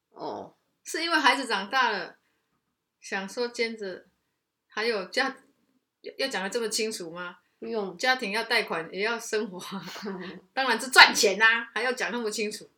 [0.09, 2.17] 哦，是因为孩子长大了，
[2.99, 4.07] 想说兼着，
[4.69, 5.37] 还有家
[6.01, 7.41] 要要讲的这么清楚吗？
[7.67, 9.85] 不用，家庭要贷款，也要生活啊，
[10.55, 12.71] 当然是赚钱呐、还要讲那么清楚。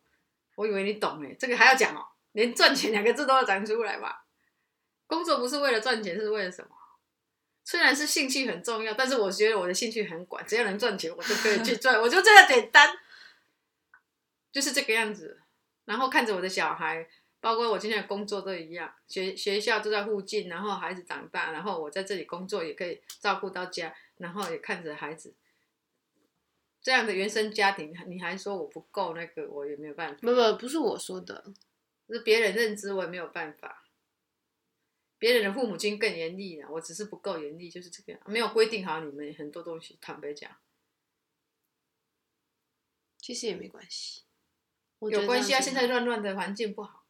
[0.55, 4.25] 我以为你懂哎，这个还要讲哦，连赚钱两个字都要讲出来吧？
[5.05, 6.69] 工作不是为了赚钱，是为了什么？
[7.63, 12.89] 虽然是兴趣很重要，但是我觉得我的兴趣很广，只要能赚钱，我就可以去赚， 我就这样简单，
[14.51, 15.39] 就是这个样子。
[15.85, 17.07] 然后看着我的小孩，
[17.39, 25.33] 包括我今天的工作都一样，学学校就在附近，然后孩子长大，然后我在这里工作也可以照顾到家，然后也看着孩子。
[26.81, 30.19] 这样的原生家庭，你还说我不够那个，我也没有办法。
[30.21, 31.43] 不不不是我说的，
[32.07, 33.85] 是别人认知，我也没有办法。
[35.17, 39.97] 别人的父母亲更严厉了，我只是不够严厉，就是这个样，没有规定好你们很多东西。
[39.99, 40.55] 坦白讲，
[43.17, 44.23] 其实也没关系，
[44.99, 45.59] 我有关系啊。
[45.59, 47.05] 现在乱乱的环境不好。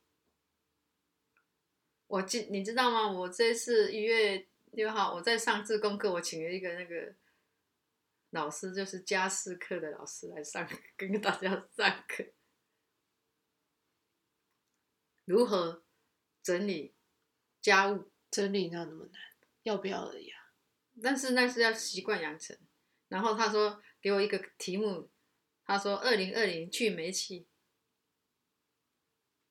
[2.08, 3.08] 我记，你知道吗？
[3.08, 7.16] 我这次一月六号我在上自功课，我请了一个那个
[8.30, 12.26] 老师，就是家事课的老师来上， 跟大家上课，
[15.26, 15.84] 如何
[16.42, 16.94] 整理
[17.62, 18.12] 家务。
[18.32, 19.14] 整理哪那么难，
[19.64, 20.54] 要不要而已啊。
[21.02, 22.56] 但是那是要习惯养成。
[23.08, 25.10] 然后他说给我一个题目，
[25.66, 27.48] 他说二零二零去煤气，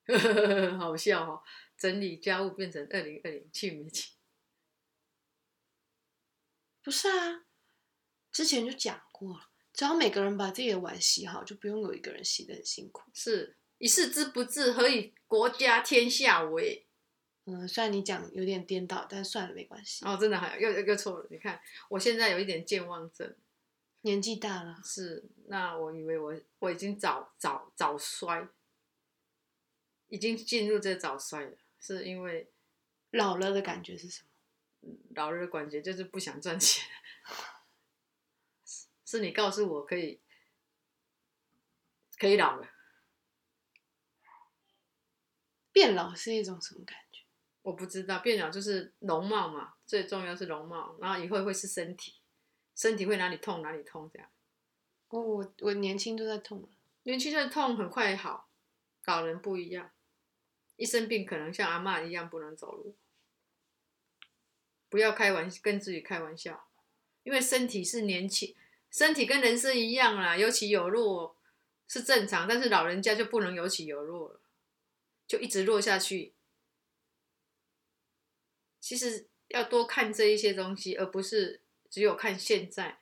[0.79, 1.43] 好笑哦，
[1.77, 4.13] 整理家务变成二零二零去煤气。
[6.89, 7.45] 不是啊，
[8.31, 13.11] 之前就讲过了，只要每个人把自己的碗洗好，就不用有一个人洗的很辛苦。
[13.13, 16.87] 是一世之不治，何以国家天下为？
[17.45, 20.03] 嗯，虽然你讲有点颠倒，但算了，没关系。
[20.03, 21.27] 哦，真的还又又又错了。
[21.29, 23.35] 你看，我现在有一点健忘症，
[24.01, 28.49] 年纪大了，是那我以为我我已经早早早衰，
[30.07, 32.49] 已经进入这早衰了，是因为
[33.11, 34.28] 老了的感觉是什么？
[35.15, 36.87] 老人的感觉就是不想赚钱，
[38.65, 40.21] 是是你告诉我可以
[42.17, 42.69] 可以老了，
[45.71, 47.23] 变老是一种什么感觉？
[47.61, 52.15] 我不知道，变老就是容貌嘛，最重要是容貌，然后以后会是身体，
[52.75, 54.29] 身体会哪里痛哪里痛这样。
[55.09, 56.69] 哦，我我年轻都在痛了。
[57.03, 58.49] 年轻在痛很快好，
[59.05, 59.91] 老人不一样，
[60.77, 62.95] 一生病可能像阿妈一样不能走路。
[64.89, 66.67] 不要开玩跟自己开玩笑，
[67.23, 68.55] 因为身体是年轻，
[68.89, 71.37] 身体跟人生一样啦，有起有落
[71.87, 74.41] 是正常，但是老人家就不能有起有落了，
[75.27, 76.33] 就一直落下去。
[78.79, 82.99] 其实要多看这一些东西，而不是只有看现在。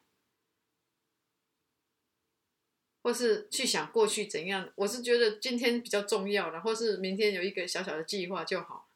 [3.04, 8.87] 或是去想过去怎样，我是觉得今天比较重要的，或是明天有一个小小的计划就好。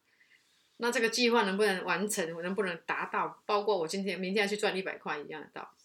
[0.81, 5.83] 那这个计划能不能完成，我能不能达到，包括我今天、明天要去赚一百块一样的道理，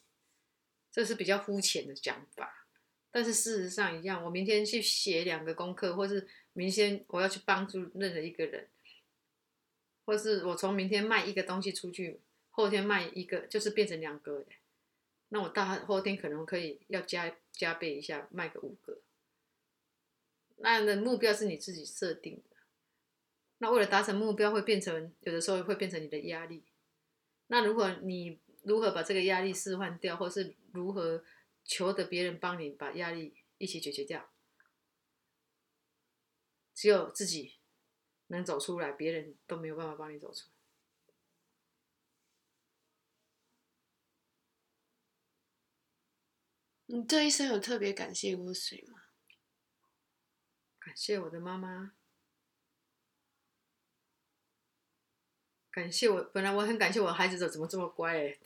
[0.91, 2.67] 这是比较肤浅的讲法。
[3.11, 8.69] 但是事实上一样，我明天去写两个功课，或是明天我要去帮助任何一个人，
[10.05, 14.45] 或是我从明天卖一个东西出去，后天卖一个，就是变成两个。
[15.29, 17.35] 那我大后天可能可以要加。
[17.57, 18.99] 加倍一下，卖个五个。
[20.57, 22.56] 那的目标是你自己设定的。
[23.59, 26.64] 那为了达成目标，会变成有的时候会变成你的压力。
[27.47, 31.25] 那如果你如何把这个压力释放掉，或是如何
[31.64, 34.31] 求得别人帮你把压力一起解决掉？
[36.75, 37.55] 只有自己
[38.27, 40.53] 能走出来，别人都没有办法帮你走出来。
[46.88, 49.05] 你这一生有特别感谢过谁吗？
[50.79, 51.96] 感谢我的妈妈，
[55.77, 56.25] 感谢我。
[56.33, 58.17] 本来我很感谢我孩子，怎么这么乖？
[58.17, 58.39] 哎，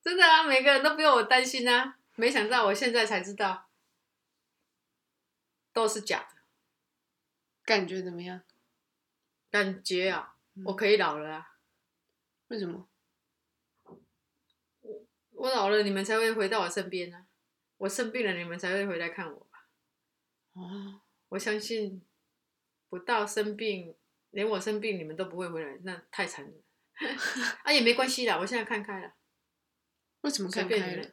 [0.00, 1.98] 真的啊，每个人都不用我担心啊。
[2.14, 3.66] 没想到我现在才知道，
[5.72, 6.36] 都是假的。
[7.64, 8.40] 感觉怎么样？
[9.50, 11.56] 感觉啊，我可以老了啊。
[12.46, 12.86] 为什么？
[15.32, 17.26] 我老了，你们才会回到我身边呢。
[17.78, 19.66] 我生病了，你们才会回来看我吧。
[20.52, 22.00] 哦，我相信
[22.88, 23.96] 不到生病，
[24.36, 26.52] 连我生病你们都不会回来，那太惨了。
[27.64, 29.14] 啊，也没关系啦，我现在看开了。
[30.20, 31.10] 为什么看开了？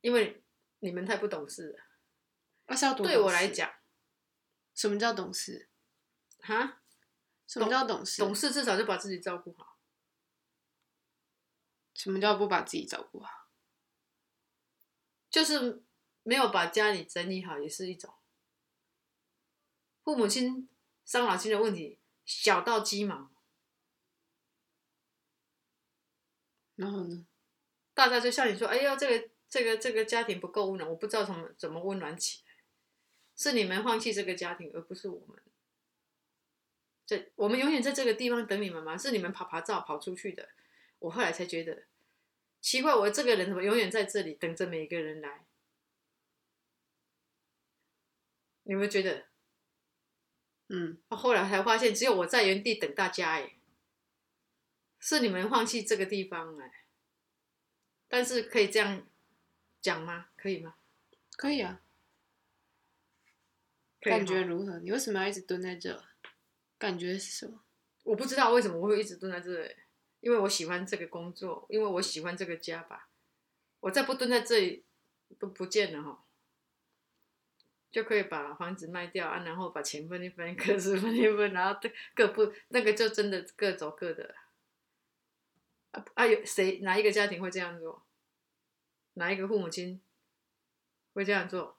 [0.00, 0.42] 因为
[0.80, 1.84] 你们太不懂事了。
[2.66, 3.72] 那是要对我来讲，
[4.74, 5.68] 什么叫懂事？
[6.40, 6.82] 哈？
[7.46, 8.20] 什么叫懂事？
[8.20, 9.78] 懂事至少就把自己照顾好。
[11.94, 13.48] 什么叫不把自己照顾好？
[15.30, 15.84] 就是
[16.24, 18.12] 没有把家里整理好，也是一种
[20.02, 20.68] 父母亲
[21.10, 23.32] 伤脑筋的问题，小到鸡毛。
[26.76, 27.26] 然后呢？
[27.94, 32.54] 大家就像你说：“哎呦，这个这个这个家庭不够温暖，我不知道怎么怎么温暖起来。”
[33.34, 35.42] 是你们放弃这个家庭，而不是我们。
[37.04, 38.96] 这我们永远在这个地方等你们吗？
[38.96, 40.50] 是你们爬爬照跑出去的。
[41.00, 41.86] 我后来才觉得
[42.60, 45.44] 奇怪，我这个人怎么永远在这里等着每一个人来？
[48.62, 49.29] 你们觉得？
[50.72, 53.56] 嗯，后来才发现，只有我在原地等大家，哎，
[55.00, 56.84] 是你们放弃这个地方，哎，
[58.06, 59.04] 但是可以这样
[59.80, 60.28] 讲吗？
[60.36, 60.76] 可以吗？
[61.36, 61.82] 可以啊。
[64.00, 64.78] 感觉如何？
[64.78, 66.02] 你为什么要一直蹲在这？
[66.78, 67.60] 感觉是什么？
[68.04, 69.74] 我不知道为什么我会一直蹲在这里。
[70.20, 73.08] 因为我喜欢这个工作，因为我喜欢这个家吧。
[73.80, 74.84] 我再不蹲在这里，
[75.38, 76.24] 都不见了哈，
[77.90, 81.80] 就可以把房子卖掉啊，然后把钱分一分， 各自分一分，然后
[82.14, 84.34] 各不那个就真的各走各的。
[85.92, 86.26] 啊啊！
[86.26, 88.06] 有谁哪一个家庭会这样做？
[89.14, 90.00] 哪一个父母亲
[91.14, 91.78] 会这样做？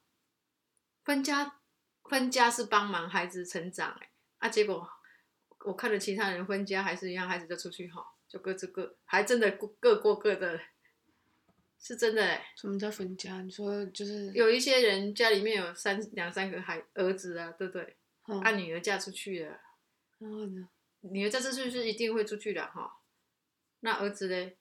[1.04, 1.60] 分家
[2.04, 4.90] 分家是帮忙孩子成长哎，啊结果
[5.60, 8.06] 我看着其他人分家还是一样，孩子就出去哈。
[8.28, 10.58] 就各自各，还真的各过各的，
[11.82, 12.54] 是真的哎。
[12.56, 13.42] 什么叫分家？
[13.42, 17.98] 你说就是有一些人家里面有三两三个孩儿子啊，对不对？
[18.44, 19.60] 啊，女儿嫁出去了，
[20.20, 20.70] 然后呢？
[21.02, 23.00] 女儿嫁出去是一定会出去的哈。
[23.80, 24.58] 那儿子嘞？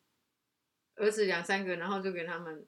[0.96, 2.66] 儿子两三个，然后就给他们，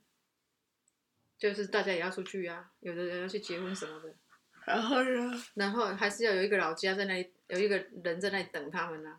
[1.38, 2.70] 就是大家也要出去啊。
[2.80, 4.14] 有的人要去结婚什么的。
[4.66, 5.44] 然后呢？
[5.54, 9.18] 然后还是要有一个老家在那里，有一个人在那里等他们呢。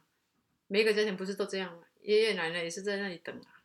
[0.68, 1.84] 每一个家庭不是都这样吗？
[2.02, 3.62] 爷爷奶奶也是在那里等啊。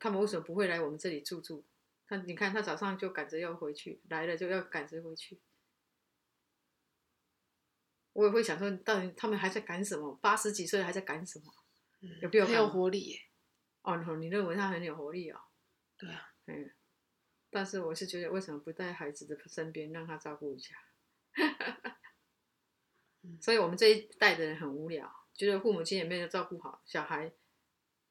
[0.00, 1.64] 他们为什么不会来我们这里住住？
[2.08, 5.40] 他你看，他早上就赶着要回去，来了就要赶着回去。
[8.14, 10.12] 我也会想说，到底他们还在赶什么？
[10.16, 11.54] 八十几岁还在赶什么？
[12.20, 12.46] 有必要？
[12.46, 13.20] 很有活力耶。
[13.82, 15.40] 哦，你认为他很有活力哦？
[15.96, 16.32] 对啊。
[16.46, 16.72] 嗯。
[17.50, 20.74] 但是我是觉得，为什么不在孩子的身边，让他照顾一下？
[23.22, 27.32] 嗯 所以我们这一代的人很无聊，觉得父母亲也没有照顾好小孩，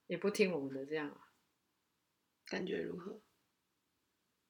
[0.08, 1.29] 也不听我们的这样啊，
[2.50, 3.22] 感觉如何？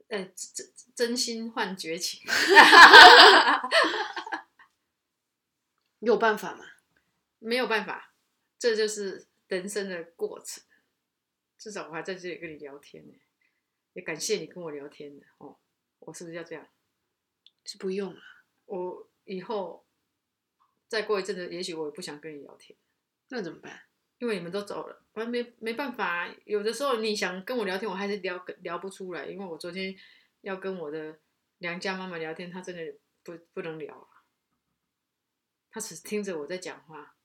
[0.07, 2.21] 哎，真真心换绝情。
[5.99, 6.65] 有办法吗？
[7.39, 8.13] 没有办法，
[8.57, 10.63] 这就是人生的过程。
[11.57, 13.13] 至少我还在这里跟你聊天呢，
[13.93, 15.59] 也感谢你跟我聊天的哦。
[15.99, 16.67] 我是不是要这样？
[17.65, 18.21] 是不用了。
[18.65, 19.85] 我以后
[20.87, 22.79] 再过一阵子，也许我也不想跟你聊天，
[23.27, 23.88] 那怎么办？
[24.19, 26.35] 因为你们都走了，反正没没办法啊。
[26.45, 29.95] 有的时候你想跟我聊天，我还是聊聊不出来，因为我昨天
[30.41, 31.19] 要跟我的
[31.59, 34.07] 娘家妈妈聊天，她真的不不能聊了，
[35.71, 37.15] 她只听着我在讲话。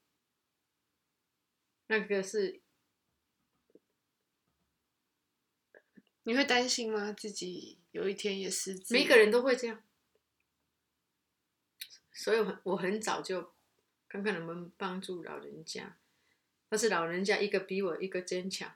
[1.89, 2.63] 那个是
[6.23, 7.13] 你会担心吗？
[7.13, 8.95] 自己有一天也失智？
[8.95, 9.83] 每一个人都会这样，
[12.13, 13.53] 所以我很我很早就
[14.09, 15.99] 看看能不能帮助老人家，
[16.75, 18.75] 但是老人家一个比我一个坚强，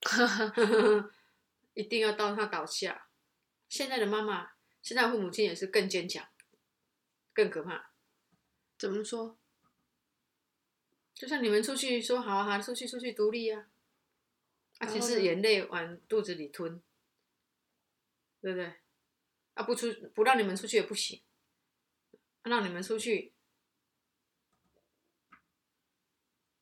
[1.74, 3.10] 一定要到他倒下。
[3.68, 6.26] 现在的妈妈，现在的父母亲也是更坚强，
[7.34, 7.90] 更可怕。
[8.78, 9.36] 怎么说？
[11.12, 13.66] 就像你们出去说好啊好啊，出去出去独立啊，
[14.78, 16.80] 啊，其实眼泪往肚子里吞，
[18.40, 18.72] 对不对？
[19.52, 21.20] 啊，不出不让你们出去也不行，
[22.40, 23.34] 啊让你们出去，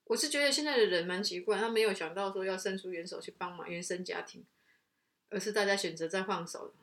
[0.07, 4.45] 我是觉得现在的人蛮奇怪，他没有想到说要伸出援手去帮忙原生家庭，
[5.29, 6.75] 而是大家选择在放手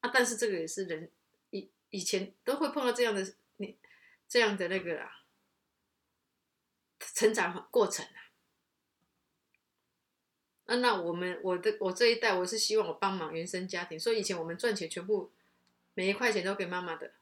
[0.00, 0.10] 啊。
[0.12, 1.10] 但是这个也是人
[1.50, 3.78] 以以前都会碰到这样的你
[4.28, 5.22] 这样的那个啊。
[6.98, 8.32] 成长过程啊。
[10.64, 15.30] 啊，那我们我的我这一代，我是希望我帮忙原生家庭，所以以前我们赚钱全部
[15.94, 17.12] 每一块钱都给妈妈的，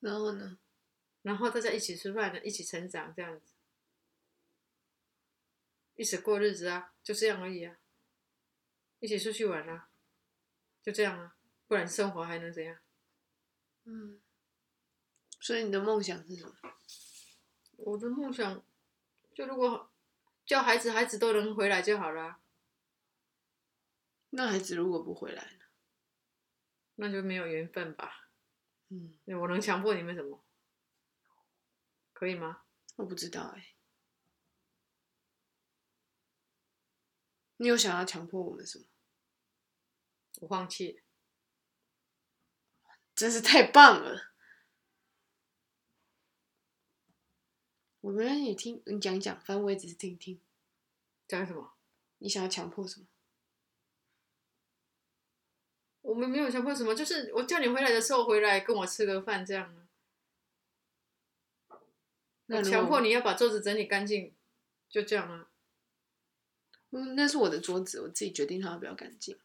[0.00, 0.58] 然后呢？
[1.22, 3.54] 然后大家一起吃饭呢，一起成长这样子，
[5.94, 7.78] 一起过日子啊，就这样而已啊，
[9.00, 9.88] 一起出去玩啊，
[10.82, 12.78] 就这样啊，不然生活还能怎样？
[13.84, 14.20] 嗯。
[15.40, 16.54] 所以你的梦想是什么？
[17.78, 18.64] 我的梦想，
[19.34, 19.92] 就如果
[20.46, 22.40] 叫孩子，孩子都能回来就好了啊，
[24.30, 25.64] 那孩子如果不回来呢？
[26.94, 28.28] 那就没有缘分吧。
[28.90, 30.44] 嗯，我能强迫你们什么？
[32.22, 32.62] 可以吗？
[32.94, 33.74] 我不知道哎、
[37.56, 38.84] 你有想要强迫我们什么？
[40.42, 41.02] 我放弃了。
[43.16, 44.30] 真是太棒了！
[48.02, 50.40] 我们让你听，你讲讲，反正我也只是听听。
[51.26, 51.74] 讲什么？
[52.18, 53.08] 你想要强迫什么？
[56.02, 59.81] 我们没有强迫什么，就是我叫你回来的时候回来跟我吃个饭这样啊。
[62.60, 64.34] 强迫你要把桌子整理干净，
[64.88, 65.48] 就这样啊。
[66.90, 69.38] 嗯，那是我的桌子，我自己决定它要不要干净。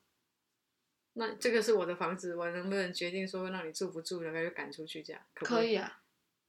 [1.14, 5.22] 那这个是我的房子，我能不能决定说让你住不住，然后就赶出去这样？
[5.36, 6.02] 可不可以，啊，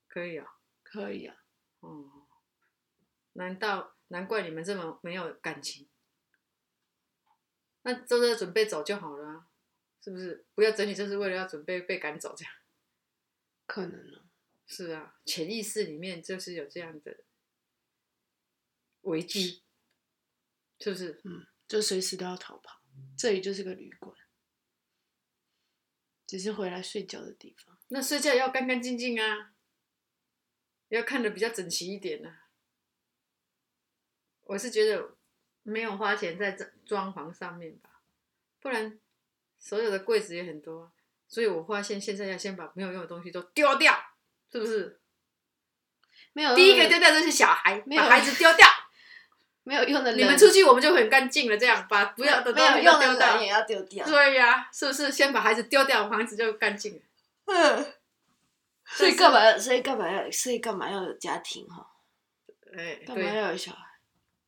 [0.09, 0.57] 可以啊。
[0.83, 1.37] 可以啊。
[1.81, 2.27] 哦，
[3.35, 5.87] 难道难怪你们这么没有感情？
[7.83, 9.47] 那都在准备走就好了、啊，
[10.03, 10.45] 是不是？
[10.55, 12.53] 不要整理，就是为了要准备被赶走这样。
[13.67, 14.28] 可能呢、
[14.69, 17.25] 是啊，潜意识里面就是有这样的
[19.01, 19.65] 危机，
[20.79, 21.21] 是不是？
[21.25, 22.81] 嗯，就随时都要逃跑。
[23.17, 24.15] 这里就是个旅馆，
[26.27, 27.79] 只是回来睡觉的地方。
[27.89, 29.55] 那睡觉要干干净净啊，
[30.89, 32.51] 要看的比较整齐一点啊。
[34.43, 35.17] 我是觉得
[35.63, 38.03] 没有花钱在这装潢上面吧，
[38.61, 39.01] 不然
[39.59, 40.93] 所有的柜子也很多啊，
[41.27, 43.95] 所以我发现现在要先把没有用的东西都丢掉，
[44.51, 45.01] 是不是？
[46.33, 48.67] 没有第一个丢掉就是小孩，没有把孩子丢掉。
[49.65, 53.49] 没有用的人，你们出去我们就很干净了，这样把不要的没东西有用的人都丢掉也。
[53.49, 54.07] 要丢掉。
[54.07, 57.01] 对呀、是不是先把孩子丢掉，房子就干净了？
[57.45, 57.95] 嗯，
[58.87, 59.59] 所以干嘛要？
[59.59, 60.31] 所以干嘛要？
[60.31, 61.87] 所以干嘛要有家庭哈？
[62.75, 63.85] 哎，干嘛对，要有小孩？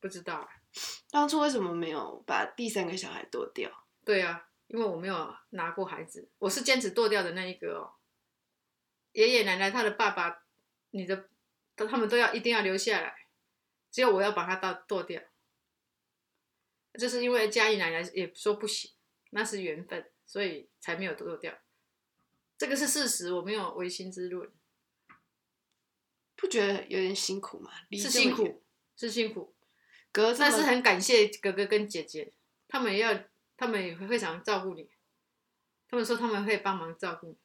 [0.01, 0.49] 不知道啊。
[1.11, 3.71] 当初为什么没有把第三个小孩剁掉？
[4.07, 7.93] 对啊，因为我没有拿过孩子，我是坚持剁掉的那一个哦。
[9.13, 10.45] 爷爷奶奶他的爸爸，
[10.91, 11.29] 你的，
[11.77, 13.27] 他他们都要一定要留下来，
[13.91, 15.23] 只有我要把他剁剁掉。
[16.99, 18.91] 就是因为嘉义奶奶也说不行，
[19.31, 21.57] 那是缘分，所以才没有剁掉。
[22.59, 24.51] 这个是事实，我没有违心之论，
[26.37, 27.71] 不觉得有点辛苦吗？
[27.93, 28.63] 是辛苦，
[28.97, 29.55] 是辛苦。
[30.13, 32.33] 隔这么但是很感谢哥哥跟姐姐，
[32.67, 33.17] 他们也要，
[33.57, 34.91] 他们也会非常照顾你。
[35.89, 37.37] 他们说他们会帮忙照顾你，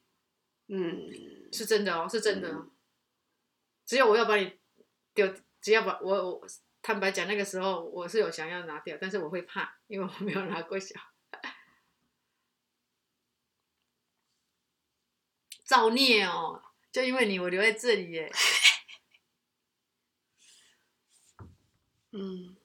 [0.67, 2.71] 嗯，是真的哦，是真的哦。
[3.85, 4.59] 只有我要把你
[5.13, 6.47] 丢，只要把我我
[6.81, 11.11] 坦白讲，那个时候我是有想要拿掉，但是我会怕，因为我没有拿过小孩。
[15.65, 16.61] 造孽哦！
[16.91, 18.31] 就因为你，我留在这里耶。
[22.11, 22.55] 嗯，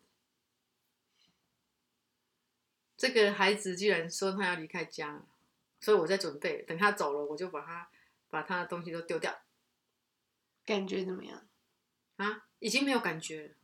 [2.97, 5.27] 这个孩子居然说他要离开家了，
[5.81, 7.91] 所以我在准备，等他走了，我就把他
[8.29, 9.43] 把他的东西都丢掉
[10.65, 11.49] 感觉怎么样？
[12.17, 12.47] 啊！
[12.59, 13.55] 已经没有感觉了，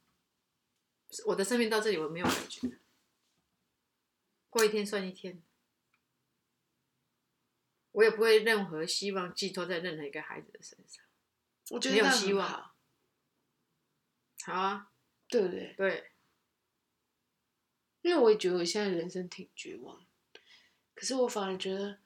[1.27, 2.79] 我的生命到这里我没有感觉了，
[4.49, 5.43] 过一天算一天，
[7.93, 11.05] 我也不会任何希望寄托在任何一个孩子的身上。
[11.69, 12.75] 我觉得没有希望好，
[14.45, 14.91] 好啊，
[15.29, 15.75] 对不对？
[15.77, 16.13] 对，
[18.01, 20.07] 因为我也觉得我现在人生挺绝望，
[20.95, 22.01] 可是我反而觉得，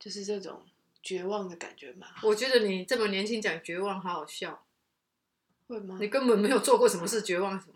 [0.00, 0.66] 就是这种
[1.00, 2.08] 绝望的感觉嘛。
[2.24, 4.66] 我觉得你这么年轻讲绝望，好好笑。
[5.68, 5.98] 会吗？
[6.00, 7.74] 你根本没有做过什么事，绝望什么？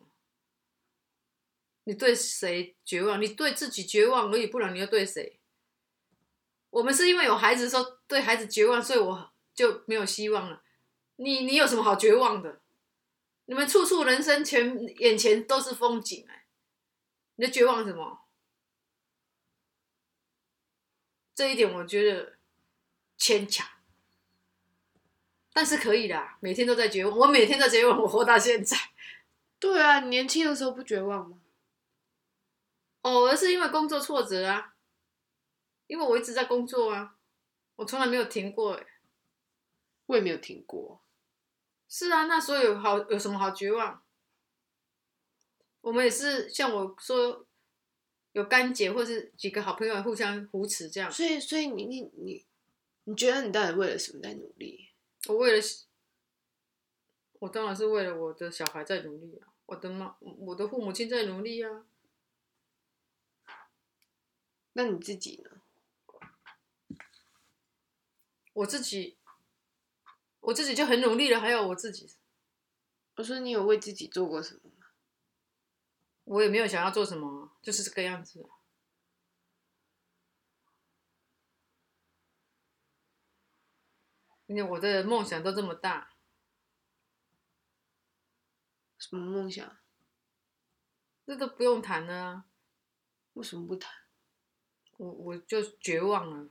[1.85, 3.23] 你对谁绝望？
[3.23, 5.39] 你对自己绝望而已，不然你要对谁？
[6.71, 10.65] 我们是因为有孩子的时候对孩子绝望，所以我就没有希望了。
[11.17, 12.61] 你你有什么好绝望的？
[13.45, 16.47] 你们处处人生前眼前都是风景哎、
[17.37, 18.24] 你在绝望什么？
[21.35, 22.37] 这一点我觉得
[23.17, 23.67] 牵强。
[25.53, 27.17] 但是可以啦，每天都在绝望。
[27.17, 28.77] 我每天在绝望，我活到现在。
[29.59, 31.39] 对啊，你年轻的时候不绝望吗？
[33.03, 34.75] 偶尔是因为工作挫折啊，
[35.87, 37.17] 因为我一直在工作啊，
[37.77, 38.87] 我从来没有停过哎。
[40.07, 41.01] 我也没有停过。
[41.89, 44.03] 是啊，那所以有好有什么好绝望？
[45.83, 47.44] 我们也是像我说，
[48.35, 51.11] 有干姐或是几个好朋友互相扶持这样。
[51.11, 52.45] 所以，所以你你你，
[53.05, 54.91] 你觉得你到底为了什么在努力？
[55.29, 55.63] 我为了，
[57.35, 61.87] 我当然是为了我的小孩在努力啊，我的妈，我的父母亲在努力啊。
[64.73, 65.63] 那你自己呢？
[68.53, 69.17] 我自己，
[70.41, 72.11] 我自己就很努力了，还有我自己，
[73.15, 74.87] 我说你有为自己做过什么吗？
[76.25, 78.63] 我也没有想要做什么，就是这个样子啊。
[84.47, 86.13] 因为我的梦想都这么大，
[88.99, 89.79] 什么梦想？
[91.27, 92.45] 这都不用谈了啊，
[93.33, 93.91] 为什么不谈？
[94.99, 96.51] 我我就绝望了。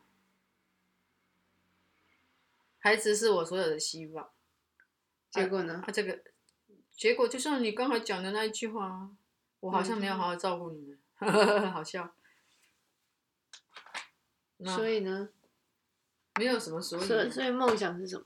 [2.80, 4.34] 孩子是我所有的希望，
[5.30, 5.91] 结果呢啊，？
[5.91, 6.24] 这个
[6.91, 9.16] 结果就像你刚才讲的那一句话啊，
[9.59, 10.99] 我好像没有好好照顾你们，
[11.72, 12.16] 好笑。
[14.66, 15.30] 所以呢？
[16.39, 18.26] 没有什么所以所以所以梦想是什么？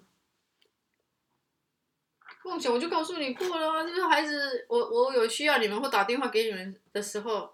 [2.46, 7.54] 梦想，我就告诉你过了啊，就是孩子，我我有需要你们或打电话给你们的时候，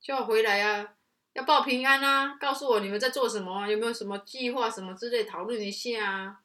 [0.00, 0.96] 就要回来啊，
[1.34, 6.40] 要报平安啊，告诉我你们在做什么啊，有没有什么计划什么之类，讨论一下啊。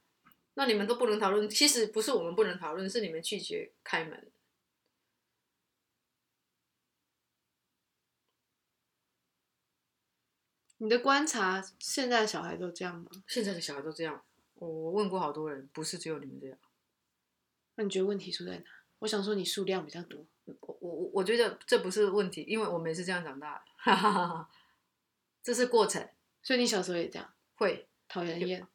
[0.53, 4.31] 那你们都不能讨论，其实不是我们不能讨论，是你们拒绝开门。
[10.77, 13.09] 你的观察，现在的小孩都这样吗？
[13.27, 14.23] 现在的小孩都这样，
[14.55, 16.57] 我我问过好多人，不是只有你们这样。
[17.75, 18.63] 那你觉得问题出在哪？
[18.99, 24.49] 我想说你数量比较多，我我我我觉得这不是问题，因为我们也是这样长大的，哈哈哈哈，
[25.43, 26.09] 这是过程，
[26.41, 27.87] 所以你小时候也这样会。
[28.09, 28.65] 讨人厌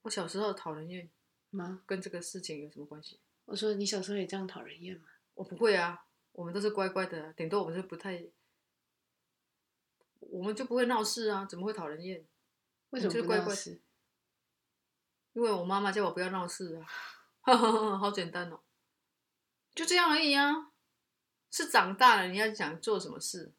[0.00, 1.10] 我小时候讨人厌，
[1.50, 1.82] 吗？
[1.84, 3.20] 跟这个事情有什么关系？
[3.44, 5.04] 我说你小时候也这样讨人厌吗？
[5.34, 8.24] 我不会啊，我们都是乖乖的，顶多我们是不太，
[10.20, 12.26] 我们就不会闹事啊，怎么会讨人厌？
[12.90, 13.82] 为什么就是乖乖不闹事？
[15.32, 16.86] 因为我妈妈叫我不要闹事啊，
[17.98, 18.62] 好简单哦，
[19.74, 20.72] 就这样而已啊。
[21.50, 23.54] 是长大了，你要想做什么事，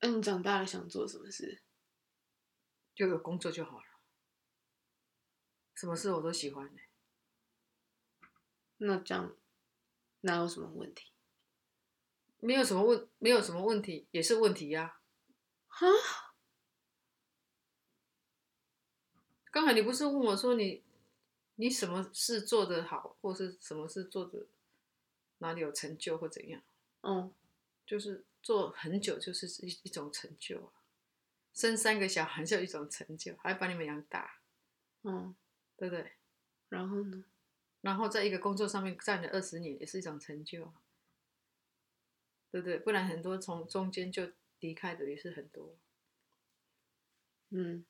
[0.00, 1.62] 那、你长大了想做什么事？
[2.94, 3.86] 就有工作就好了。
[5.74, 6.83] 什么事我都喜欢、欸、
[8.78, 9.34] 那这样
[10.22, 11.10] 哪有什么问题？
[12.40, 15.00] 没有什么问，没有什么问题，也是问题呀、
[15.66, 15.86] 哈，
[19.50, 20.82] 刚才你不是问我说你
[21.54, 24.46] 你什么事做得好，或是什么事做的
[25.38, 26.60] 哪里有成就或怎样？
[27.00, 27.32] 哦，
[27.86, 30.72] 就是做很久就是一一种成就啊，
[31.54, 34.40] 生三个小孩就一种成就，还把你们养大，
[35.02, 35.34] 嗯，
[35.78, 36.12] 对不对？
[36.68, 37.24] 然后呢？
[37.84, 40.72] 然后在一个工作上面站了二十年，也是一种成就啊。
[42.50, 42.78] 对不对？
[42.78, 44.30] 不然很多从中间就
[44.60, 45.76] 离开的也是很多。
[47.50, 47.84] 嗯，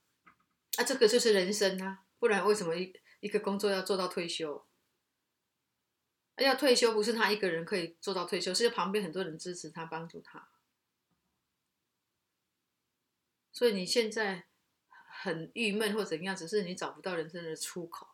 [0.79, 4.67] 啊，这个就是人生啊，不然为什么一一个工作要做到退休？
[6.39, 10.49] 要退休不是他一个人可以做到退休，是旁边很多人支持他、帮助他。
[13.53, 14.47] 所以你现在
[15.23, 18.14] 很郁闷或怎样，只是你找不到人生的出口，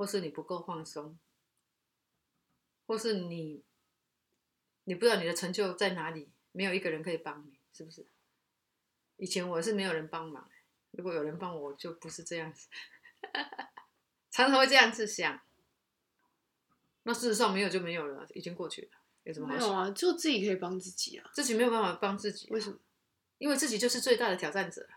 [0.00, 1.18] 或是你不够放松，
[2.86, 3.62] 或是你
[4.84, 8.06] 你不知道你的成就在哪里，没有一个人可以帮你，是不是？
[9.18, 10.50] 以前我是没有人帮忙，
[10.92, 12.70] 如果有人帮我，就不是这样子，
[14.32, 15.42] 常常会这样子想。
[17.02, 19.60] 那事实上没有就没有了，已经过去了，有什么好想？
[19.60, 21.30] 没有啊，就自己可以帮自己啊。
[21.34, 22.78] 自己没有办法帮自己，为什么？
[23.36, 24.88] 因为自己就是最大的挑战者，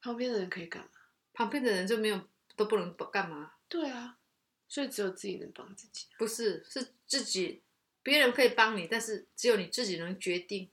[0.00, 0.90] 旁边的人可以干嘛？
[1.38, 2.20] 旁边的人就没有
[2.56, 3.52] 都不能干嘛？
[3.68, 4.18] 对啊，
[4.66, 6.08] 所以只有自己能帮自己。
[6.18, 7.62] 不是，是自己，
[8.02, 10.68] 别人可以帮你，但是只有你自己能决定，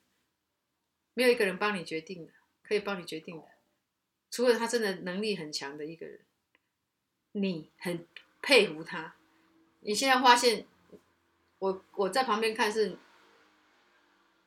[1.14, 3.44] 没有一个人帮你决定的，可以帮你决定的，
[4.32, 6.22] 除了他真的能力很强的一个人，
[7.34, 8.08] 你很
[8.42, 9.16] 佩服他。
[9.82, 10.66] 你现在发现，
[11.60, 12.98] 我我在旁边看是。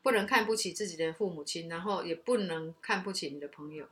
[0.01, 3.87] 不能看不起自己的父母亲，然后也不能看不起你的朋友，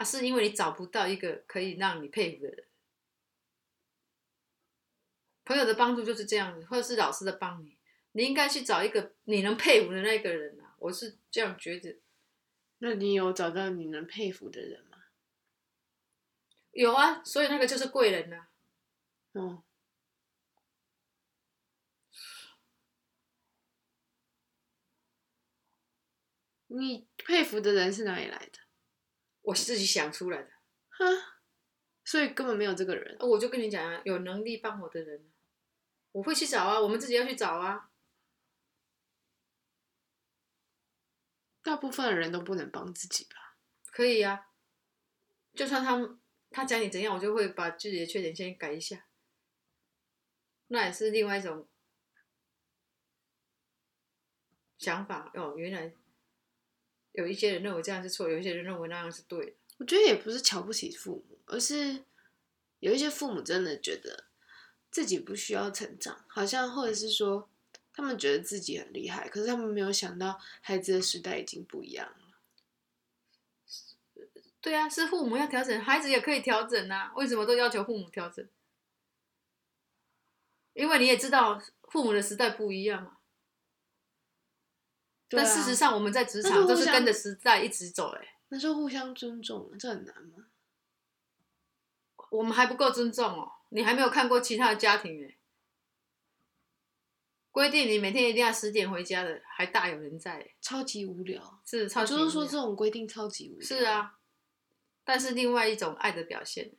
[0.00, 2.66] 啊，是因为你找不到一个可以让你佩服的人。
[5.44, 7.76] 朋友的帮助就是这样子，或者是老师的帮你，
[8.12, 10.74] 你应该去找一个你能佩服的那个人啊！
[10.78, 12.00] 我是这样觉得。
[12.78, 14.96] 那你有找到你能佩服的人吗？
[16.70, 18.48] 有啊，所以那个就是贵人呐。
[19.32, 19.64] 哦。
[26.68, 28.59] 你佩服的人是哪里来的？
[29.42, 30.50] 我自己想出来的。
[30.88, 31.04] 哈，
[32.04, 33.16] 所以根本没有这个人。
[33.20, 35.30] 我就跟你讲啊，有能力帮我的人，
[36.12, 36.78] 我会去找啊。
[36.80, 37.90] 我们自己要去找啊。
[41.62, 43.56] 大部分的人都不能帮自己吧？
[43.92, 44.48] 可以呀，
[45.54, 46.18] 就算他
[46.50, 49.06] 他讲你怎样，我就会把自己的缺点先改一下。
[50.68, 51.68] 那也是另外一种
[54.78, 55.54] 想法哦。
[55.56, 55.94] 原来。
[57.12, 59.56] 有一些人认为这样是错，有一些人认为那样是对。
[59.78, 62.04] 我觉得也不是瞧不起父母，而是
[62.80, 64.24] 有一些父母真的觉得
[64.90, 67.48] 自己不需要成长，好像或者是说
[67.92, 72.14] 他们觉得自己很厉害，可是他们没有想到孩子的时代已经不一样了。
[74.60, 77.12] 对啊，是父母要调整，孩子也可以调整啊。
[77.16, 78.46] 为什么都要求父母调整？
[80.74, 83.16] 因为你也知道父母的时代不一样嘛。
[85.30, 88.34] 但事实上，我们在职场都是跟着时代一直走哎。
[88.48, 90.46] 那就互相尊重，这很难吗？
[92.30, 95.36] 我们还不够尊重哦，你还没有看过其他的家庭哎。
[97.52, 101.60] 规定你每天一定要十点回家的，还大有人在，超级无聊。
[101.64, 103.66] 是，超级就是说这种规定超级无聊。
[103.66, 104.18] 是啊，
[105.04, 106.72] 但是另外一种爱的表现。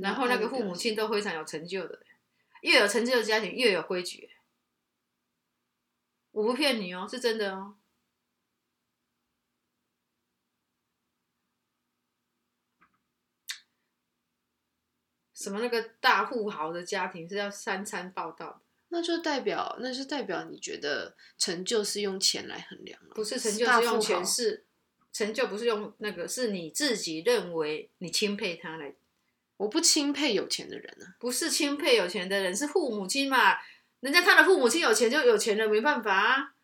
[0.00, 2.00] 然后那个父母亲都非常有成就的，
[2.62, 4.30] 越有成就的家庭越有规矩。
[6.36, 7.76] 我不骗你哦，是真的哦。
[15.32, 18.60] 什么那个大富豪的家庭是要三餐报道的？
[18.88, 24.66] 那就代表，那就代表你觉得成就是用钱来衡量不是成就是用钱，是
[25.14, 28.94] 成就不是用那个，是你自己认为你钦佩他来。
[29.56, 33.56] 我不钦佩有钱的人啊，不是钦佩有钱的人，是父母亲嘛。
[34.00, 36.54] 人家他的父母亲有钱就有钱了，没办法啊。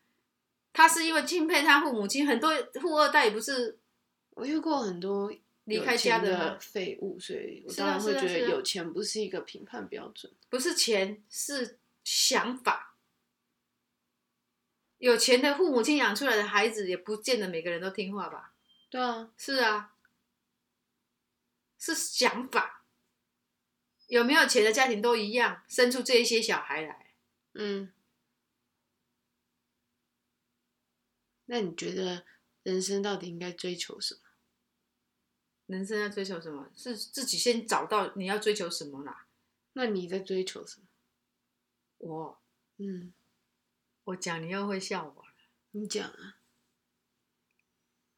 [0.72, 3.78] 他是因为敬佩他父母亲，很多富二代也不是。
[4.30, 5.30] 我遇过很多
[5.64, 10.32] 离开家的废物，所以我当然会觉得有钱不是一个评判标准。
[10.48, 12.96] 不是钱，是想法。
[14.96, 18.54] 有钱的父母亲养出来的孩子，也不见得每个人都听话吧？
[18.88, 19.92] 对啊，是啊，
[21.78, 22.84] 是想法。
[24.06, 27.01] 有没有钱的家庭都一样，生出这一些小孩来。
[27.54, 27.92] 嗯，
[31.44, 32.24] 那你觉得
[32.62, 34.20] 人生到底应该追求什么？
[35.66, 36.70] 人生要追求什么？
[36.74, 39.28] 是自己先找到你要追求什么啦。
[39.74, 40.86] 那你在追求什么？
[41.98, 42.42] 我，
[42.78, 43.12] 嗯，
[44.04, 45.34] 我讲你又会笑我了。
[45.70, 46.38] 你讲啊。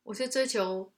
[0.05, 0.93] 我是追求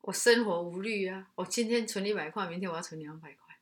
[0.00, 1.30] 我生活无虑啊！
[1.34, 3.60] 我今天存一百块，明天我要存两百块。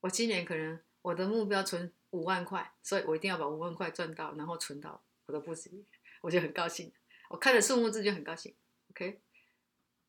[0.00, 0.82] 我今年可能。
[1.06, 5.86] 我的目标存五万块，所以我一定要把五万块赚到，然后存到我的布施里，
[6.20, 6.92] 我就很高兴。
[7.28, 8.56] 我看着数目字就很高兴
[8.90, 9.20] ，OK，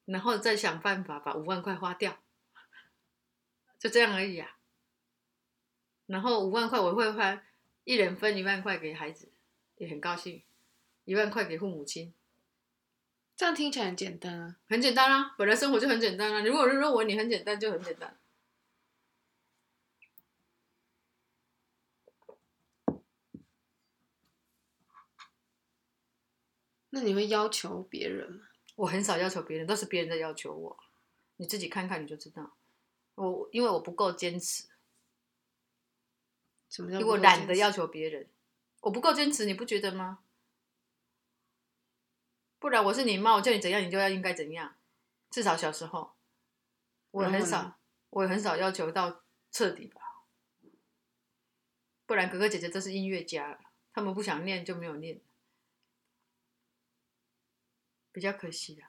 [0.06, 2.18] 然后再想办法把五万块花掉，
[3.78, 4.58] 就这样而已啊。
[6.08, 7.44] 然后五万块我会花
[7.84, 9.30] 一人分一万块给孩子，
[9.76, 10.42] 也很高兴，
[11.06, 12.12] 一万块给父母亲，
[13.36, 14.56] 这样听起来很简单啊。
[14.68, 16.42] 很简单啊，本来生活就很简单啊。
[16.44, 18.18] 如果认为你很简单，就很简单。
[26.98, 28.48] 那你会要求别人吗？
[28.76, 30.78] 我很少要求别人，都是别人在要求我。
[31.36, 32.58] 你自己看看你就知道。
[33.14, 34.64] 我因为我不够坚持，
[36.70, 38.28] 什么叫因为我懒得要求别人，
[38.82, 40.24] 我不够坚持，你不觉得吗？
[42.58, 44.76] 不然我是你妈，我叫你怎样，你就要应该怎样。
[45.30, 46.16] 至少小时候，
[47.12, 47.78] 我很少，
[48.10, 50.02] 我也很少要求到彻底吧。
[52.08, 53.60] 不然哥哥姐姐都是音乐家，
[53.94, 55.22] 他们不想念就没有念，
[58.18, 58.82] 比较可惜的。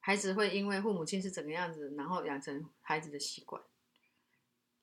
[0.00, 3.62] 孩子会因为父母亲是怎个样子，然后养成孩子的习惯。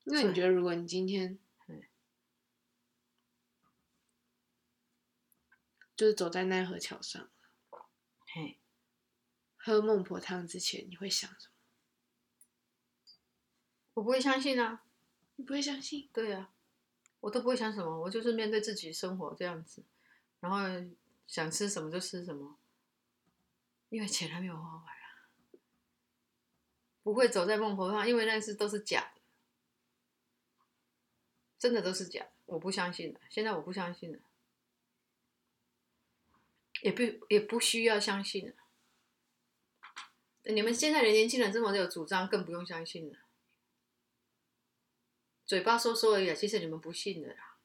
[0.04, 1.82] 那你觉得，如果你今天嗯
[5.94, 7.30] 就是走在奈何桥上
[8.32, 8.58] 嘿，
[9.58, 11.52] 喝孟婆汤之前，你会想什么？
[13.92, 14.86] 我不会相信啊，
[15.36, 16.08] 你不会相信？
[16.14, 16.54] 对啊，
[17.20, 19.84] 我都不会想什么，我就是面对自己生活这样子，
[20.40, 20.58] 然后
[21.30, 22.58] 想吃什么就吃什么，
[23.88, 25.30] 因为钱还没有花完啊，
[27.04, 29.20] 不会走在孟婆汤，因为那是都是假的，
[31.56, 34.18] 真的都是假的，我不相信了，现在我不相信了，
[36.82, 38.54] 也不也不需要相信了。
[40.52, 43.20] 你们现在的年轻人这么有主张，更不用相信了。
[45.46, 47.56] 嘴巴说说而已，其实你们不信的啦，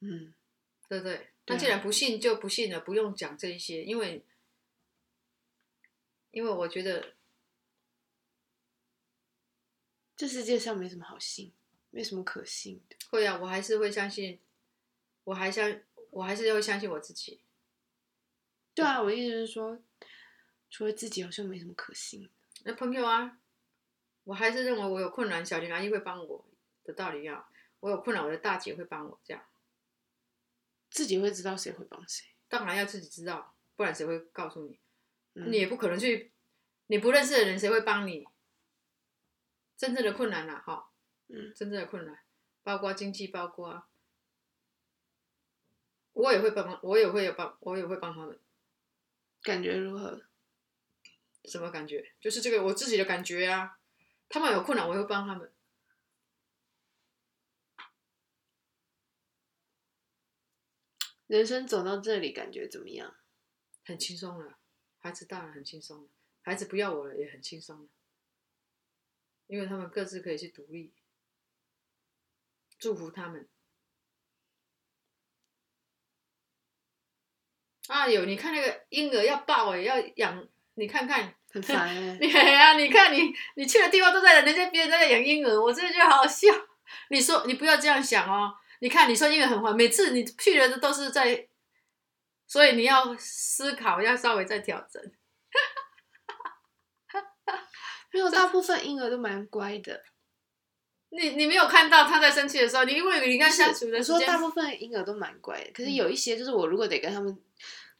[0.00, 0.32] 嗯，
[0.88, 1.34] 对不对？
[1.46, 4.22] 对那啊既然不信就不信了，不用讲这一些，因为
[6.32, 7.14] 因为我觉得
[10.16, 11.52] 这世界上没什么好信，
[11.90, 12.96] 没什么可信的。
[13.10, 14.38] 会啊，我还是会相信，
[15.24, 15.80] 我还相
[16.10, 17.40] 我还是要相信我自己。
[18.74, 19.80] 对啊，我意思是说，
[20.68, 22.28] 除了自己，好像没什么可信的。
[22.64, 23.38] 那朋友啊，
[24.24, 26.44] 我还是认为我有困难，小林阿姨会帮我
[26.84, 27.46] 的道理一样，
[27.80, 29.42] 我有困难，我的大姐会帮我，这样
[30.90, 32.26] 自己会知道谁会帮谁。
[32.48, 34.78] 当然要自己知道，不然谁会告诉你？
[35.34, 36.32] 嗯你也不可能去，
[36.86, 38.26] 你不认识的人谁会帮你？
[39.76, 40.90] 真正的困难啊，哈，
[41.28, 42.18] 嗯，真正的困难，
[42.62, 43.88] 包括经济，包括啊
[46.14, 48.40] 我也会帮，我也会有帮，我也会帮他们。
[49.42, 50.24] 感觉如何？
[51.44, 52.14] 什么感觉？
[52.18, 53.78] 就是这个我自己的感觉啊。
[54.28, 55.52] 他们有困难，我会帮他们。
[61.26, 63.16] 人生走到这里，感觉怎么样？
[63.84, 64.58] 很轻松了，
[64.98, 66.08] 孩子大了很轻松了，
[66.42, 67.88] 孩子不要我了也很轻松了，
[69.46, 70.92] 因为他们各自可以去独立，
[72.78, 73.48] 祝福他们。
[77.86, 86.48] 啊有，你看那个婴儿要抱哎，要养，你看看，很烦 哎、你啊，你看你你去的地方都在人家别人在养婴儿，我真的觉得好好笑。
[87.10, 91.48] 你说你不要这样想哦，你看你说婴儿很烦，每次你去的都是在，
[92.46, 95.02] 所以你要思考，要稍微再调整。
[98.12, 100.04] 没有，大部分婴儿都蛮乖的。
[101.10, 107.38] 你你没有看到他在生气的时候，你因为你跟他相处的我说时间，大部分婴儿都蛮乖的，可是有一些就是我如果得跟他们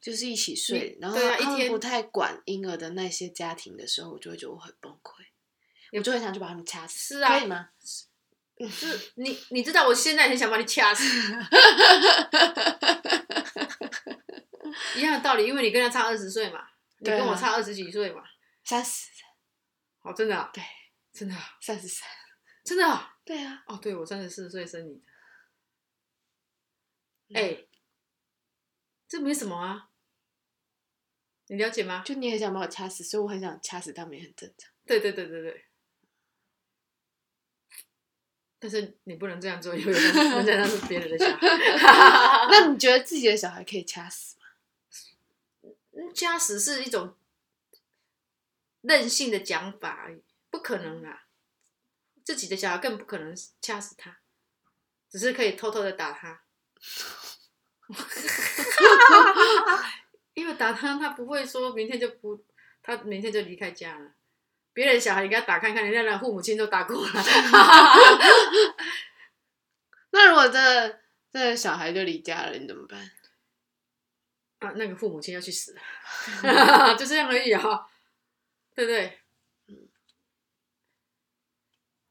[0.01, 5.23] 就是一起睡，你然后他们不太管婴儿的那些家庭的时候，我就会觉得我很崩溃，
[5.93, 7.69] 我就会想去把他们掐死，是啊可以吗？
[8.69, 11.05] 是你你知道，我现在很想把你掐死，
[14.97, 16.67] 一样的道理，因为你跟他差二十岁嘛，
[16.99, 18.23] 你跟我差二十几岁嘛，
[18.65, 19.11] 三十，
[20.01, 20.63] 哦，真的、啊，对，
[21.13, 22.09] 真的、啊，三十三，
[22.65, 25.03] 真的、啊，对啊，哦，对我三十四岁生你
[27.35, 27.67] 哎、
[29.07, 29.91] 这没什么啊，
[31.49, 32.03] 你了解吗？
[32.07, 34.73] 就你很想把我掐死，所以我很想掐死他们也很正常。
[34.87, 35.66] 对对对对对。
[38.67, 41.47] 但是你不能这样做，因为人家那是别人的小孩。
[42.51, 44.47] 那你觉得自己的小孩可以掐死吗？
[46.13, 47.15] 掐死是一种
[48.81, 51.27] 任性的讲法而已，不可能啊！
[52.25, 54.19] 自己的小孩更不可能掐死他，
[55.09, 56.43] 只是可以偷偷的打他。
[60.35, 62.45] 因为打他，他不会说明天就不，
[62.83, 64.11] 他明天就离开家了。
[64.77, 67.11] 别人小孩你给他打看看，人家的父母亲都打过了。
[70.13, 71.01] 那如果这
[71.33, 73.11] 这小孩就离家了，你怎么办？
[74.59, 75.75] 啊，那个父母亲要去死，
[76.99, 77.87] 就这样而已啊，
[78.75, 79.19] 对不对？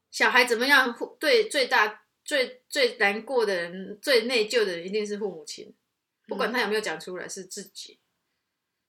[0.09, 0.91] 小孩怎么样？
[0.91, 5.71] 父对最大最最难过的人、最内疚的人一定是父母亲，
[6.27, 7.99] 不管他有没有讲出来，是自己。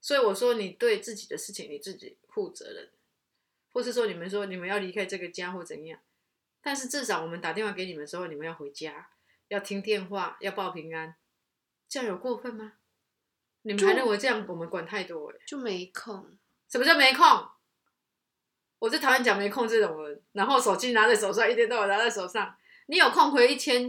[0.00, 2.90] 所以我说，你对自己的事情你自己负责任，
[3.76, 6.00] 或是说你们说你们要离开这个家或怎样，
[6.62, 9.10] 但是至少我们打电话给你们的时候，你们要回家，
[9.48, 11.14] 要听电话，要报平安，
[11.86, 12.72] 这样有过分吗？
[13.60, 15.38] 你们还认为这样我们管太多、欸？
[15.46, 16.38] 就没空。
[16.70, 17.26] 什么叫没空？
[18.78, 22.56] 我最讨厌讲没空这种人，然后手机拿在手上，一天到晚拿在手上。
[22.86, 23.86] 你有空回一千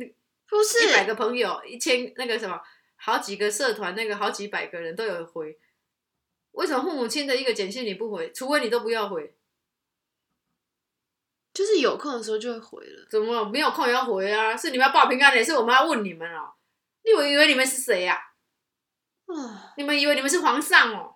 [0.50, 2.62] 不是一百个朋友，一千那个什么，
[2.98, 5.58] 好几个社团，那个好几百个人都有回。
[6.52, 8.34] 为什么父母亲的一个简讯你不回？
[8.34, 9.37] 除非你都不要回，
[11.58, 13.08] 就是有空的时候就会回了。
[13.10, 14.56] 怎么没有空也要回啊？
[14.56, 16.54] 是你们要报平安的，是我们要问你们哦。
[17.04, 18.22] 你以为以为你们是谁呀、
[19.26, 21.16] 啊，你们以为你们是皇上哦？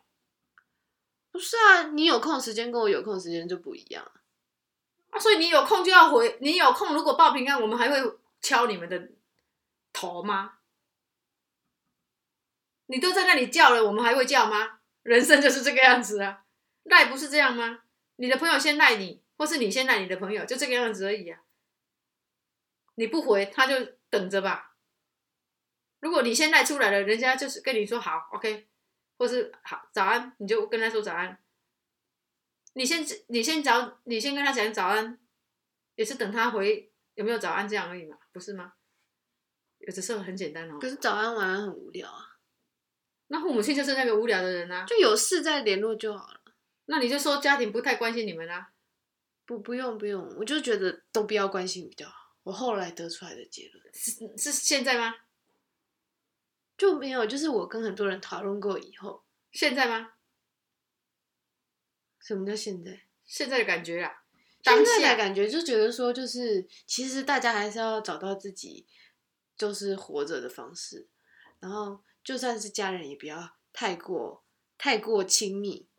[1.32, 4.18] 不是啊，你有空的时间跟我有空的时间就不一样啊。
[5.12, 9.10] 啊，所以你有空就要回，你有空如果报平安，我们还会敲你们的
[9.94, 10.54] 头吗？
[12.88, 14.80] 你都在那里叫了，我们还会叫吗？
[15.04, 16.46] 人生就是这个样子啊，
[16.86, 17.84] 赖不是这样吗？
[18.16, 21.42] 你的朋友先赖你，或是你先来你的朋友，就这个样子而已啊。
[22.94, 23.74] 你不回，他就
[24.08, 24.76] 等着吧。
[26.00, 28.70] 如果你先赖出来了，人家就是跟你说好，OK，
[29.18, 31.42] 或是好早安，你就跟他说早安。
[32.74, 35.20] 你先你先早，你先跟他讲早安，
[35.96, 38.74] 也是等他回有没有早安这样而已嘛，不是吗？
[39.80, 40.78] 有的时候很简单哦。
[40.80, 42.38] 可是早安晚安很无聊啊，
[43.30, 46.42] 那父母亲就是那个无聊的人啊，就有事再联络就好了。
[46.86, 48.74] 那你就说家庭不太关心你们啊。
[49.52, 52.34] 不，不用不用，我就觉得都不要关心比较好。
[52.44, 55.14] 我后来得出来的结论是是现在吗？
[56.78, 60.14] 就没有，就是我跟很多人讨论过以后，现在吗？
[62.22, 63.04] 什么叫现在？
[63.26, 64.24] 现在的感觉啦，
[64.64, 68.88] 当现在的下感觉就觉得说，就是其实大家还是要找到自己
[69.58, 71.10] 就是活着的方式，
[71.60, 74.46] 然后就算是家人也不要太过
[74.78, 75.90] 太过亲密，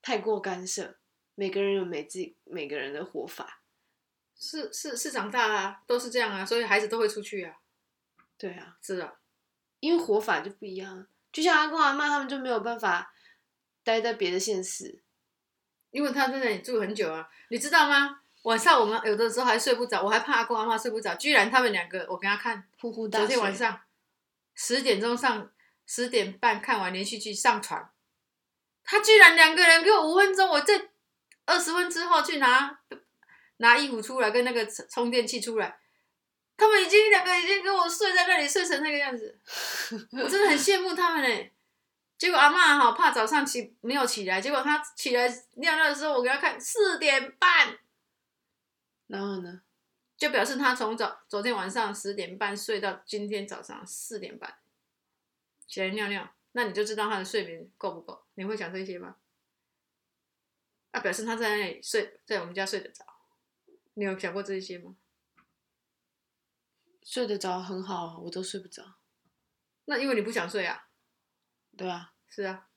[0.00, 0.98] 太过干涉。
[1.34, 3.60] 每个人有每自己每个人的活法，
[4.38, 7.56] 是是是长大啦、都是这样啊，所以孩子都会出去啊，
[8.38, 9.14] 对啊，是啊，
[9.80, 11.06] 因为活法就不一样啊。
[11.32, 13.12] 就像阿公阿妈他们就没有办法
[13.82, 15.00] 待在别的县市，
[15.90, 18.20] 因为他在那里住很久啊，你知道吗？
[18.42, 23.26] 晚上我们有的时候还睡不着，我还怕阿公阿妈睡不着，居然他们两个，我给他看，呼呼大昨。
[23.26, 23.80] 天晚上
[24.54, 25.50] 十点钟上，
[25.86, 27.90] 十点半看完连续剧上床，
[28.84, 30.90] 他居然两个人给我五分钟，我这
[31.46, 32.80] 二十分之后去拿
[33.58, 35.78] 拿衣服出来，跟那个充电器出来，
[36.56, 39.38] 他们已经两个已经跟我睡在那里睡成那个样子，
[40.12, 41.52] 我真的很羡慕他们嘞。
[42.16, 47.78] 结果阿嬷哈怕早上起没有起来，结果她起来尿尿的时候，我给她看四点半，
[49.08, 49.60] 然后呢？
[50.16, 54.54] 就表示她从早昨天晚上十点半睡到今天早上四点半
[55.66, 58.24] 起来尿尿，那你就知道她的睡眠够不够。
[58.36, 59.16] 你会想这些吗？
[60.94, 63.04] 啊，表示他在那里睡，在我们家睡得着。
[63.94, 64.96] 你有想过这些吗？
[67.02, 68.94] 睡得着很好啊，我都睡不着。
[69.86, 70.88] 那因为你不想睡啊，
[71.76, 72.68] 对啊，是啊，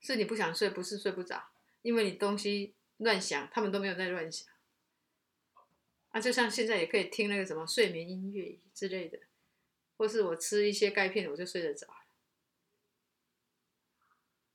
[0.00, 1.50] 是你不想睡，不是睡不着，
[1.82, 4.48] 因为你东西乱想，他们都没有在乱想。
[6.12, 9.18] 啊，就像现在也可以听那个什么睡眠音乐之类的，
[9.98, 12.03] 或是我吃一些钙片，我就睡得着了。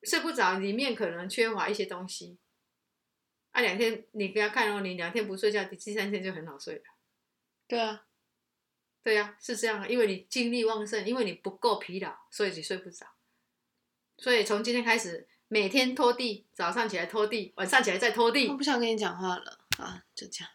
[0.03, 2.37] 睡不着，里面可能缺乏一些东西。
[3.51, 6.83] 啊，两天你不要看哦，你两天不睡觉，第第三天就很好睡了。
[7.67, 8.05] 对啊，
[9.01, 13.07] 对呀、是这样啊，因为你精力旺盛，因为你不够疲劳，所以你睡不着。
[14.17, 18.55] 所以从今天开始，每天拖地，早上起来拖地，晚上起来再拖地我。
[18.55, 20.51] 不想跟你讲话了啊，就这样。